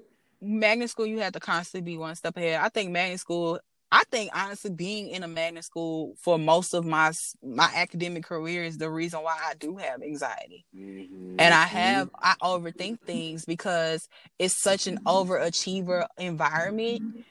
[0.41, 2.59] Magnet school, you had to constantly be one step ahead.
[2.61, 3.59] I think magnet school.
[3.91, 8.63] I think honestly, being in a magnet school for most of my my academic career
[8.63, 11.35] is the reason why I do have anxiety, mm-hmm.
[11.39, 17.23] and I have I overthink things because it's such an overachiever environment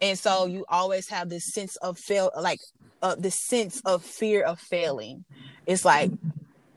[0.00, 2.60] and so you always have this sense of fail like
[3.02, 5.24] uh, the sense of fear of failing.
[5.66, 6.10] It's like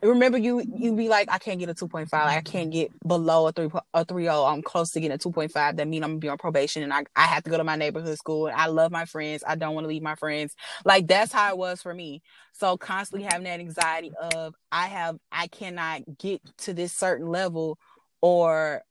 [0.02, 3.48] remember you you be like i can't get a 2.5 like i can't get below
[3.48, 6.28] a 3 a 3.0 i'm close to getting a 2.5 that mean i'm gonna be
[6.30, 8.92] on probation and i, I have to go to my neighborhood school and i love
[8.92, 10.56] my friends i don't want to leave my friends.
[10.86, 12.22] Like that's how it was for me.
[12.54, 17.78] So constantly having that anxiety of i have i cannot get to this certain level
[18.22, 18.82] or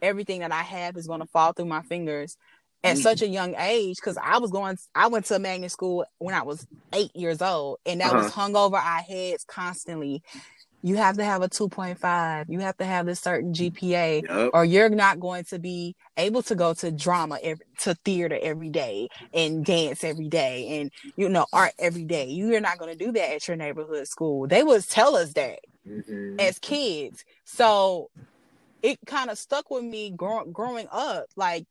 [0.00, 2.36] everything that i have is going to fall through my fingers
[2.84, 3.02] at mm-hmm.
[3.02, 6.34] such a young age because I was going I went to a magnet school when
[6.34, 8.24] I was eight years old and that uh-huh.
[8.24, 10.22] was hung over our heads constantly.
[10.80, 12.44] You have to have a 2.5.
[12.48, 14.50] You have to have this certain GPA yep.
[14.54, 18.70] or you're not going to be able to go to drama every, to theater every
[18.70, 22.26] day and dance every day and you know art every day.
[22.28, 24.46] You're not going to do that at your neighborhood school.
[24.46, 26.38] They would tell us that mm-hmm.
[26.38, 27.24] as kids.
[27.44, 28.10] So
[28.80, 31.66] it kind of stuck with me grow- growing up like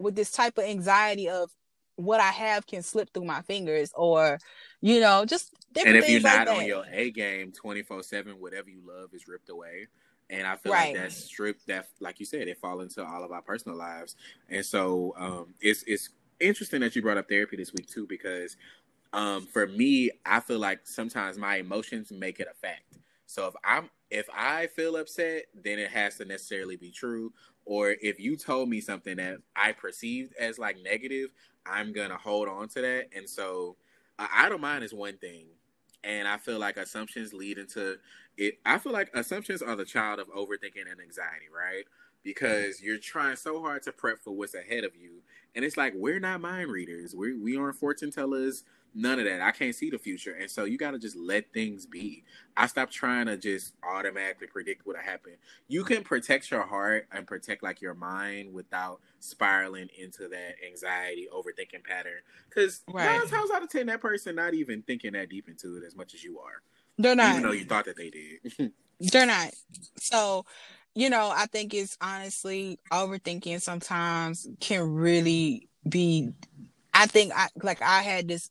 [0.00, 1.50] with this type of anxiety of
[1.96, 4.38] what I have can slip through my fingers, or
[4.80, 6.02] you know, just different.
[6.02, 6.06] Things.
[6.06, 9.28] And if you're not on your A game twenty four seven, whatever you love is
[9.28, 9.86] ripped away.
[10.30, 10.94] And I feel right.
[10.94, 11.66] like that's stripped.
[11.66, 14.14] That, like you said, it fall into all of our personal lives.
[14.48, 18.56] And so um, it's it's interesting that you brought up therapy this week too, because
[19.12, 22.98] um, for me, I feel like sometimes my emotions make it a fact.
[23.26, 27.32] So if I'm if I feel upset, then it has to necessarily be true.
[27.70, 31.30] Or if you told me something that I perceived as like negative,
[31.64, 33.10] I'm gonna hold on to that.
[33.14, 33.76] And so,
[34.18, 35.46] uh, idle mind is one thing,
[36.02, 37.98] and I feel like assumptions lead into
[38.36, 38.58] it.
[38.66, 41.84] I feel like assumptions are the child of overthinking and anxiety, right?
[42.24, 45.22] Because you're trying so hard to prep for what's ahead of you,
[45.54, 47.14] and it's like we're not mind readers.
[47.14, 48.64] We we aren't fortune tellers
[48.94, 49.40] None of that.
[49.40, 50.34] I can't see the future.
[50.34, 52.24] And so you got to just let things be.
[52.56, 55.32] I stopped trying to just automatically predict what'll happen.
[55.68, 61.28] You can protect your heart and protect like your mind without spiraling into that anxiety,
[61.32, 62.20] overthinking pattern.
[62.48, 63.18] Because right.
[63.18, 65.94] nine times out of ten, that person not even thinking that deep into it as
[65.94, 66.62] much as you are.
[66.98, 67.30] They're not.
[67.30, 68.72] Even though you thought that they did.
[69.00, 69.50] They're not.
[69.96, 70.44] So
[70.94, 76.32] you know, I think it's honestly overthinking sometimes can really be
[76.92, 78.50] I think I like I had this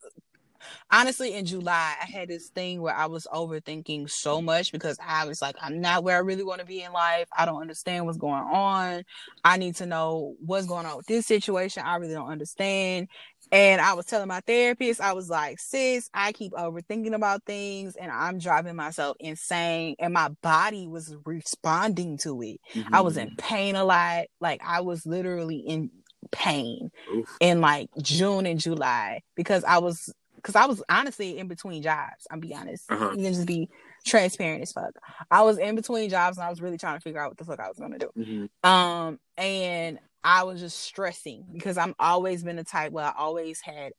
[0.92, 5.26] honestly in July I had this thing where I was overthinking so much because I
[5.26, 7.28] was like I'm not where I really want to be in life.
[7.38, 9.04] I don't understand what's going on.
[9.44, 11.84] I need to know what's going on with this situation.
[11.86, 13.08] I really don't understand.
[13.52, 17.96] And I was telling my therapist, I was like, sis, I keep overthinking about things
[17.96, 19.96] and I'm driving myself insane.
[20.00, 22.60] And my body was responding to it.
[22.74, 22.94] Mm-hmm.
[22.94, 23.36] I was in mm-hmm.
[23.38, 24.26] pain a lot.
[24.40, 25.90] Like I was literally in
[26.32, 27.38] pain Oof.
[27.40, 32.28] in like June and July because I was because I was honestly in between jobs.
[32.30, 32.86] I'll be honest.
[32.90, 33.12] Uh-huh.
[33.12, 33.70] You can just be
[34.06, 34.92] transparent as fuck.
[35.30, 37.46] I was in between jobs and I was really trying to figure out what the
[37.46, 38.10] fuck I was gonna do.
[38.18, 38.70] Mm-hmm.
[38.70, 43.62] Um, and I was just stressing because I'm always been the type where I always
[43.62, 43.94] had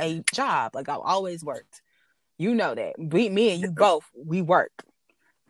[0.00, 0.74] a job.
[0.74, 1.82] Like I've always worked.
[2.38, 2.94] You know that.
[2.98, 4.72] We, me and you both, we work.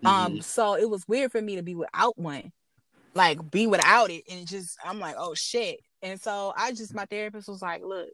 [0.05, 0.35] Um, mm-hmm.
[0.37, 2.53] Um, so it was weird for me to be without one,
[3.15, 5.81] like be without it, and just I'm like, oh shit.
[6.03, 8.09] And so I just my therapist was like, look,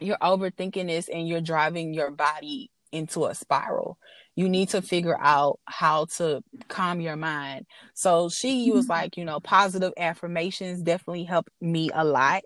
[0.00, 3.98] you're overthinking this and you're driving your body into a spiral.
[4.36, 7.66] You need to figure out how to calm your mind.
[7.94, 8.92] So she was mm-hmm.
[8.92, 12.42] like, you know, positive affirmations definitely helped me a lot.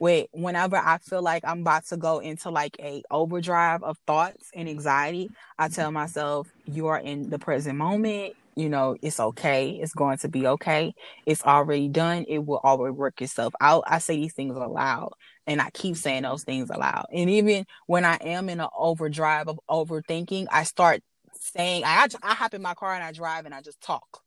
[0.00, 4.50] With whenever I feel like I'm about to go into like a overdrive of thoughts
[4.52, 8.34] and anxiety, I tell myself, you are in the present moment.
[8.56, 9.70] You know, it's okay.
[9.70, 10.94] It's going to be okay.
[11.26, 12.24] It's already done.
[12.28, 13.84] It will always work itself out.
[13.86, 15.12] I say these things aloud
[15.46, 17.06] and I keep saying those things aloud.
[17.12, 21.02] And even when I am in an overdrive of overthinking, I start
[21.38, 24.22] saying, I, I hop in my car and I drive and I just talk.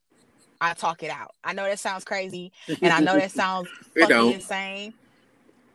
[0.60, 1.32] I talk it out.
[1.44, 2.52] I know that sounds crazy,
[2.82, 4.94] and I know that sounds fucking insane.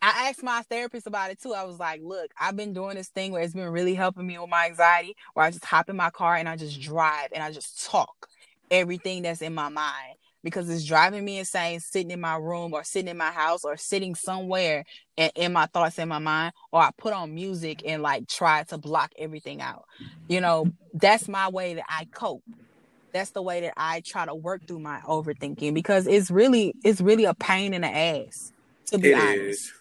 [0.04, 1.54] I asked my therapist about it too.
[1.54, 4.36] I was like, look, I've been doing this thing where it's been really helping me
[4.36, 7.44] with my anxiety, where I just hop in my car and I just drive and
[7.44, 8.26] I just talk
[8.72, 12.84] everything that's in my mind because it's driving me insane sitting in my room or
[12.84, 14.84] sitting in my house or sitting somewhere
[15.16, 18.64] and in my thoughts in my mind or I put on music and like try
[18.64, 19.84] to block everything out.
[20.28, 22.42] You know, that's my way that I cope.
[23.12, 27.00] That's the way that I try to work through my overthinking because it's really it's
[27.00, 28.52] really a pain in the ass
[28.86, 29.72] to be it honest.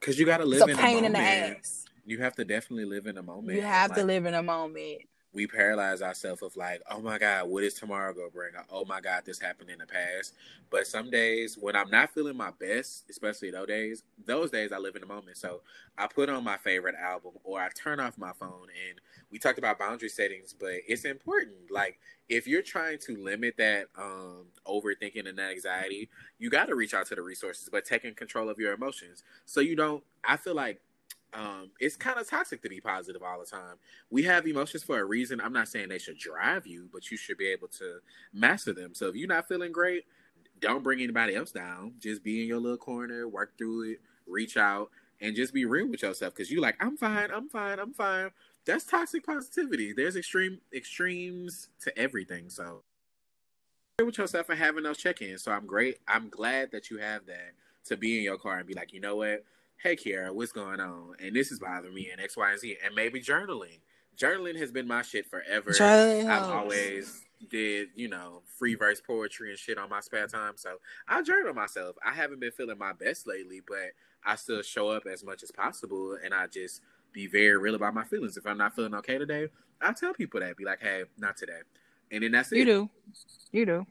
[0.00, 1.84] Cuz you got to live it's a pain in the ass.
[2.04, 3.56] You have to definitely live in a moment.
[3.56, 5.02] You have like, to live in a moment
[5.34, 8.52] we paralyze ourselves of like, oh my God, what is tomorrow gonna bring?
[8.70, 10.34] Oh my God, this happened in the past.
[10.70, 14.78] But some days when I'm not feeling my best, especially those days, those days I
[14.78, 15.38] live in the moment.
[15.38, 15.62] So
[15.96, 19.58] I put on my favorite album or I turn off my phone and we talked
[19.58, 21.70] about boundary settings, but it's important.
[21.70, 26.92] Like if you're trying to limit that um overthinking and that anxiety, you gotta reach
[26.92, 29.22] out to the resources, but taking control of your emotions.
[29.46, 30.80] So you don't I feel like
[31.34, 33.76] um, it's kind of toxic to be positive all the time.
[34.10, 35.40] We have emotions for a reason.
[35.40, 37.98] I'm not saying they should drive you, but you should be able to
[38.32, 38.94] master them.
[38.94, 40.04] So if you're not feeling great,
[40.60, 41.94] don't bring anybody else down.
[41.98, 45.88] Just be in your little corner, work through it, reach out, and just be real
[45.88, 46.34] with yourself.
[46.34, 48.30] Because you're like, I'm fine, I'm fine, I'm fine.
[48.64, 49.92] That's toxic positivity.
[49.92, 52.48] There's extreme extremes to everything.
[52.48, 52.82] So
[54.04, 55.42] with yourself and having those check-ins.
[55.42, 55.98] So I'm great.
[56.08, 57.52] I'm glad that you have that
[57.86, 59.44] to be in your car and be like, you know what?
[59.82, 61.14] Hey Kiara, what's going on?
[61.20, 62.76] And this is bothering me and X, Y, and Z.
[62.84, 63.80] And maybe journaling.
[64.16, 65.70] Journaling has been my shit forever.
[65.70, 70.52] Journaling I've always did, you know, free verse poetry and shit on my spare time.
[70.56, 70.76] So
[71.08, 71.96] I journal myself.
[72.06, 73.92] I haven't been feeling my best lately, but
[74.24, 77.94] I still show up as much as possible and I just be very real about
[77.94, 78.36] my feelings.
[78.36, 79.48] If I'm not feeling okay today,
[79.80, 80.56] I tell people that.
[80.56, 81.60] Be like, hey, not today.
[82.12, 82.58] And then that's it.
[82.58, 82.90] You do.
[83.50, 83.86] You do.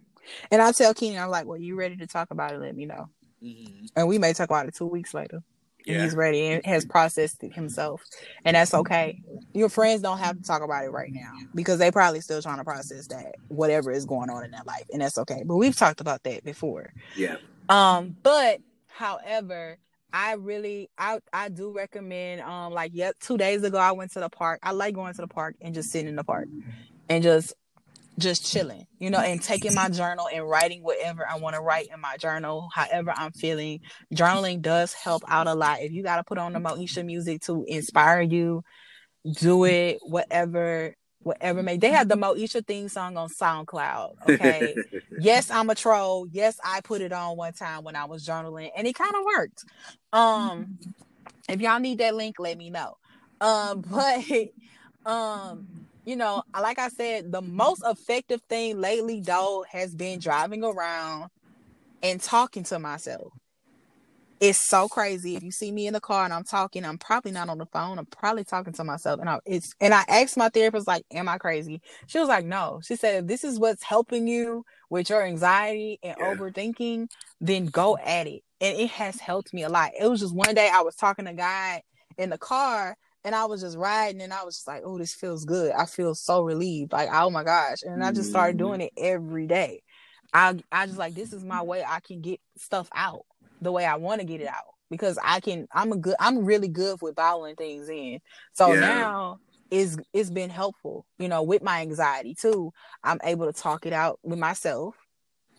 [0.51, 2.61] And I tell Keenan, I'm like, well, you ready to talk about it?
[2.61, 3.09] Let me know.
[3.43, 3.88] Mm-hmm.
[3.95, 5.43] And we may talk about it two weeks later
[5.86, 6.03] yeah.
[6.03, 8.01] he's ready and has processed it himself.
[8.45, 9.21] And that's okay.
[9.53, 12.57] Your friends don't have to talk about it right now because they probably still trying
[12.57, 15.43] to process that whatever is going on in their life and that's okay.
[15.45, 16.93] But we've talked about that before.
[17.15, 17.38] Yeah.
[17.69, 19.77] Um but however
[20.13, 24.19] I really I I do recommend um like yeah two days ago I went to
[24.19, 24.59] the park.
[24.63, 26.47] I like going to the park and just sitting in the park
[27.09, 27.53] and just
[28.18, 31.88] just chilling, you know, and taking my journal and writing whatever I want to write
[31.93, 33.82] in my journal, however I'm feeling.
[34.14, 35.82] Journaling does help out a lot.
[35.82, 38.64] If you got to put on the Moesha music to inspire you,
[39.39, 41.78] do it, whatever, whatever may.
[41.78, 44.30] They have the Moesha theme song on SoundCloud.
[44.30, 44.76] Okay.
[45.20, 46.28] yes, I'm a troll.
[46.32, 49.24] Yes, I put it on one time when I was journaling and it kind of
[49.26, 49.64] worked.
[50.14, 50.78] Um,
[51.47, 52.97] if y'all need that link, let me know.
[53.39, 54.24] Um, but
[55.03, 60.64] um you know, like I said, the most effective thing lately, though, has been driving
[60.64, 61.30] around
[62.02, 63.32] and talking to myself.
[64.39, 65.36] It's so crazy.
[65.36, 67.68] If you see me in the car and I'm talking, I'm probably not on the
[67.68, 67.99] phone.
[67.99, 69.20] I'm probably talking to myself.
[69.20, 71.80] And I it's and I asked my therapist, like, am I crazy?
[72.08, 72.82] She was like, no.
[72.84, 76.34] She said, if this is what's helping you with your anxiety and yeah.
[76.34, 77.08] overthinking,
[77.39, 78.41] then go at it.
[78.60, 79.91] And it has helped me a lot.
[79.99, 81.82] It was just one day I was talking to God
[82.18, 85.13] in the car and I was just riding and I was just like, oh, this
[85.13, 85.72] feels good.
[85.72, 86.91] I feel so relieved.
[86.91, 87.84] Like, oh my gosh.
[87.84, 88.67] And I just started mm-hmm.
[88.67, 89.82] doing it every day.
[90.34, 93.26] I I just like this is my way I can get stuff out
[93.61, 94.63] the way I want to get it out.
[94.89, 98.19] Because I can I'm a good I'm really good with bottling things in.
[98.53, 98.80] So yeah.
[98.80, 102.72] now it's it's been helpful, you know, with my anxiety too.
[103.03, 104.95] I'm able to talk it out with myself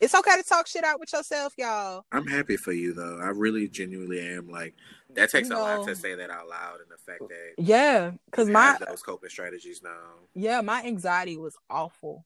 [0.03, 2.05] it's okay to talk shit out with yourself, y'all.
[2.11, 3.21] I'm happy for you though.
[3.23, 4.51] I really genuinely am.
[4.51, 4.75] Like
[5.15, 7.63] that takes you know, a lot to say that out loud, and the fact that
[7.63, 9.91] yeah, because my those coping strategies now.
[10.35, 12.25] Yeah, my anxiety was awful,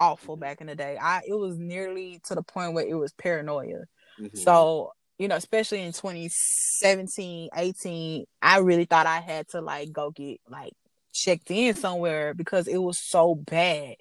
[0.00, 0.40] awful mm-hmm.
[0.40, 0.98] back in the day.
[1.00, 3.84] I it was nearly to the point where it was paranoia.
[4.20, 4.36] Mm-hmm.
[4.36, 10.10] So you know, especially in 2017, 18, I really thought I had to like go
[10.10, 10.72] get like
[11.12, 13.94] checked in somewhere because it was so bad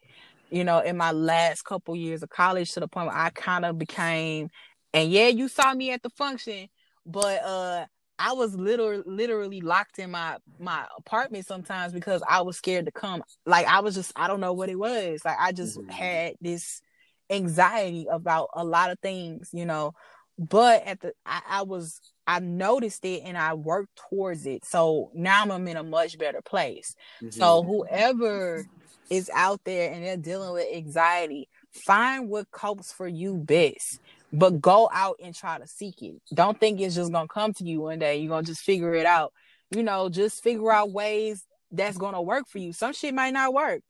[0.50, 3.66] you know, in my last couple years of college to the point where I kind
[3.66, 4.50] of became,
[4.94, 6.68] and yeah, you saw me at the function,
[7.06, 7.86] but uh,
[8.18, 12.92] I was literally literally locked in my my apartment sometimes because I was scared to
[12.92, 13.24] come.
[13.46, 15.22] Like I was just I don't know what it was.
[15.26, 15.90] Like I just mm-hmm.
[15.90, 16.82] had this
[17.30, 19.94] anxiety about a lot of things, you know.
[20.38, 24.66] But at the I, I was I noticed it and I worked towards it.
[24.66, 26.96] So now I'm in a much better place.
[27.22, 27.38] Mm-hmm.
[27.38, 28.66] So whoever
[29.10, 34.00] is out there and they're dealing with anxiety, find what copes for you best.
[34.34, 36.16] But go out and try to seek it.
[36.34, 38.18] Don't think it's just gonna come to you one day.
[38.18, 39.32] You're gonna just figure it out.
[39.72, 42.74] You know, just figure out ways that's gonna work for you.
[42.74, 43.82] Some shit might not work,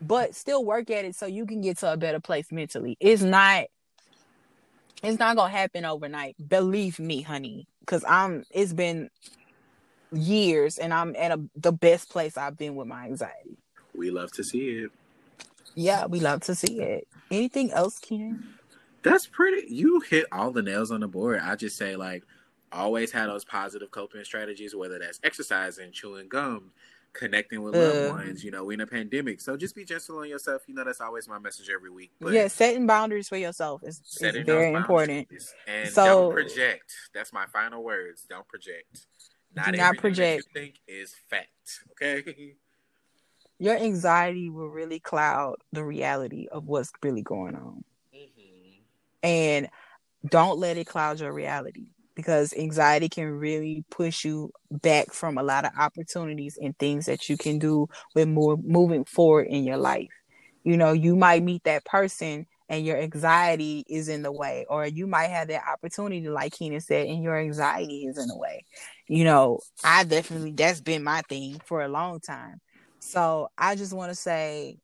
[0.00, 2.96] but still work at it so you can get to a better place mentally.
[3.00, 3.66] It's not
[5.02, 6.36] it's not gonna happen overnight.
[6.48, 7.66] Believe me, honey.
[7.86, 9.08] Cause I'm it's been
[10.12, 13.58] years and I'm at a, the best place I've been with my anxiety.
[13.98, 14.90] We love to see it.
[15.74, 17.08] Yeah, we love to see it.
[17.30, 18.54] Anything else, Keenan?
[19.02, 19.72] That's pretty.
[19.72, 21.40] You hit all the nails on the board.
[21.42, 22.24] I just say like
[22.72, 26.72] always have those positive coping strategies, whether that's exercising, chewing gum,
[27.12, 28.44] connecting with loved uh, ones.
[28.44, 30.62] You know, we in a pandemic, so just be gentle on yourself.
[30.66, 32.12] You know, that's always my message every week.
[32.20, 35.28] But yeah, setting boundaries for yourself is, is very important.
[35.66, 36.92] And so, don't project.
[37.14, 38.26] That's my final words.
[38.28, 39.06] Don't project.
[39.54, 40.44] Not, Do not project.
[40.54, 41.82] you think is fact.
[41.92, 42.54] Okay.
[43.58, 47.84] Your anxiety will really cloud the reality of what's really going on.
[48.14, 48.80] Mm-hmm.
[49.22, 49.68] And
[50.28, 55.42] don't let it cloud your reality because anxiety can really push you back from a
[55.42, 59.76] lot of opportunities and things that you can do with more moving forward in your
[59.76, 60.08] life.
[60.64, 64.86] You know, you might meet that person and your anxiety is in the way, or
[64.86, 68.64] you might have that opportunity, like Keenan said, and your anxiety is in the way.
[69.06, 72.60] You know, I definitely that's been my thing for a long time.
[73.08, 74.76] So I just want to say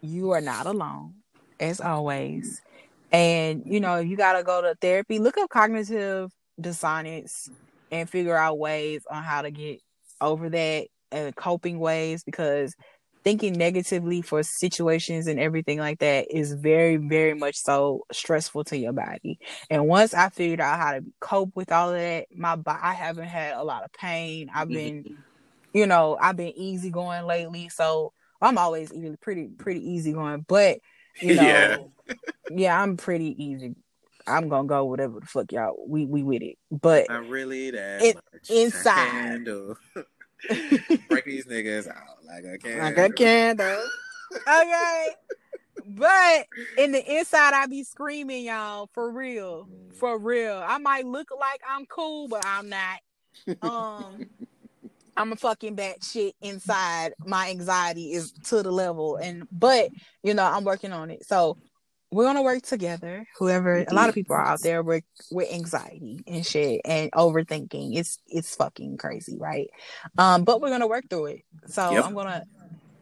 [0.00, 1.14] you are not alone,
[1.58, 2.62] as always.
[3.10, 5.18] And you know, you gotta go to therapy.
[5.18, 6.30] Look up cognitive
[6.60, 7.48] dissonance
[7.90, 9.80] and figure out ways on how to get
[10.20, 12.72] over that and coping ways because
[13.24, 18.76] thinking negatively for situations and everything like that is very very much so stressful to
[18.78, 19.38] your body
[19.68, 23.26] and once i figured out how to cope with all of that my i haven't
[23.26, 25.16] had a lot of pain i've been.
[25.76, 30.44] You know i've been easy going lately so i'm always even pretty pretty easy going
[30.48, 30.78] but
[31.20, 32.14] you know yeah,
[32.50, 33.74] yeah i'm pretty easy
[34.28, 36.56] I'm gonna go whatever the fuck y'all we we with it.
[36.70, 38.16] But I really that it,
[38.50, 39.46] inside
[41.08, 42.84] break these niggas out like a candle.
[42.84, 43.82] Like a candle.
[44.34, 45.06] okay.
[45.88, 46.46] But
[46.78, 49.94] in the inside, I be screaming, y'all, for real, mm.
[49.94, 50.60] for real.
[50.66, 52.98] I might look like I'm cool, but I'm not.
[53.62, 54.26] Um,
[55.16, 57.14] I'm a fucking bad shit inside.
[57.24, 59.90] My anxiety is to the level, and but
[60.22, 61.26] you know, I'm working on it.
[61.26, 61.58] So
[62.10, 63.26] we're gonna work together.
[63.38, 67.96] Whoever, a lot of people are out there with with anxiety and shit and overthinking.
[67.96, 69.68] It's it's fucking crazy, right?
[70.16, 71.42] Um, but we're gonna work through it.
[71.66, 72.04] So yep.
[72.04, 72.44] I'm gonna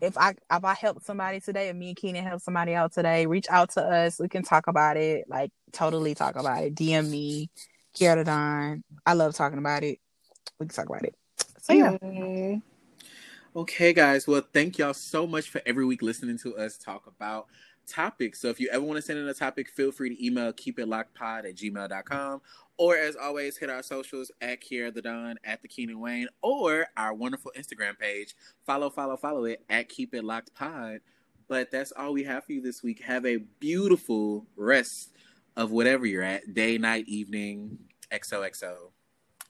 [0.01, 3.27] if I if I help somebody today, if me and Keenan help somebody out today,
[3.27, 4.19] reach out to us.
[4.19, 6.75] We can talk about it, like totally talk about it.
[6.75, 7.51] DM me,
[7.97, 8.85] Kiara Don.
[9.05, 9.99] I love talking about it.
[10.59, 11.15] We can talk about it.
[11.65, 12.57] So yeah.
[13.57, 14.27] Okay, guys.
[14.27, 17.47] Well, thank y'all so much for every week listening to us talk about
[17.87, 18.39] topics.
[18.39, 21.49] So if you ever want to send in a topic, feel free to email keepitlockpod
[21.49, 22.43] at gmail.com.
[22.77, 26.87] Or as always, hit our socials at Kiara the Don, at the Keenan Wayne, or
[26.99, 28.35] our wonderful Instagram page.
[28.67, 31.01] Follow, follow, follow it at Keep It Locked Pod.
[31.49, 33.01] But that's all we have for you this week.
[33.01, 35.15] Have a beautiful rest
[35.57, 37.79] of whatever you're at, day, night, evening,
[38.13, 38.91] XOXO.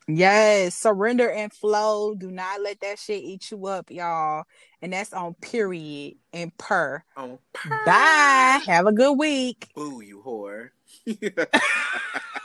[0.06, 2.14] Yes, surrender and flow.
[2.14, 4.44] Do not let that shit eat you up, y'all.
[4.82, 7.02] And that's on period and per.
[7.16, 7.84] On per.
[7.86, 8.60] Bye.
[8.66, 9.68] Have a good week.
[9.78, 10.70] Ooh, you whore.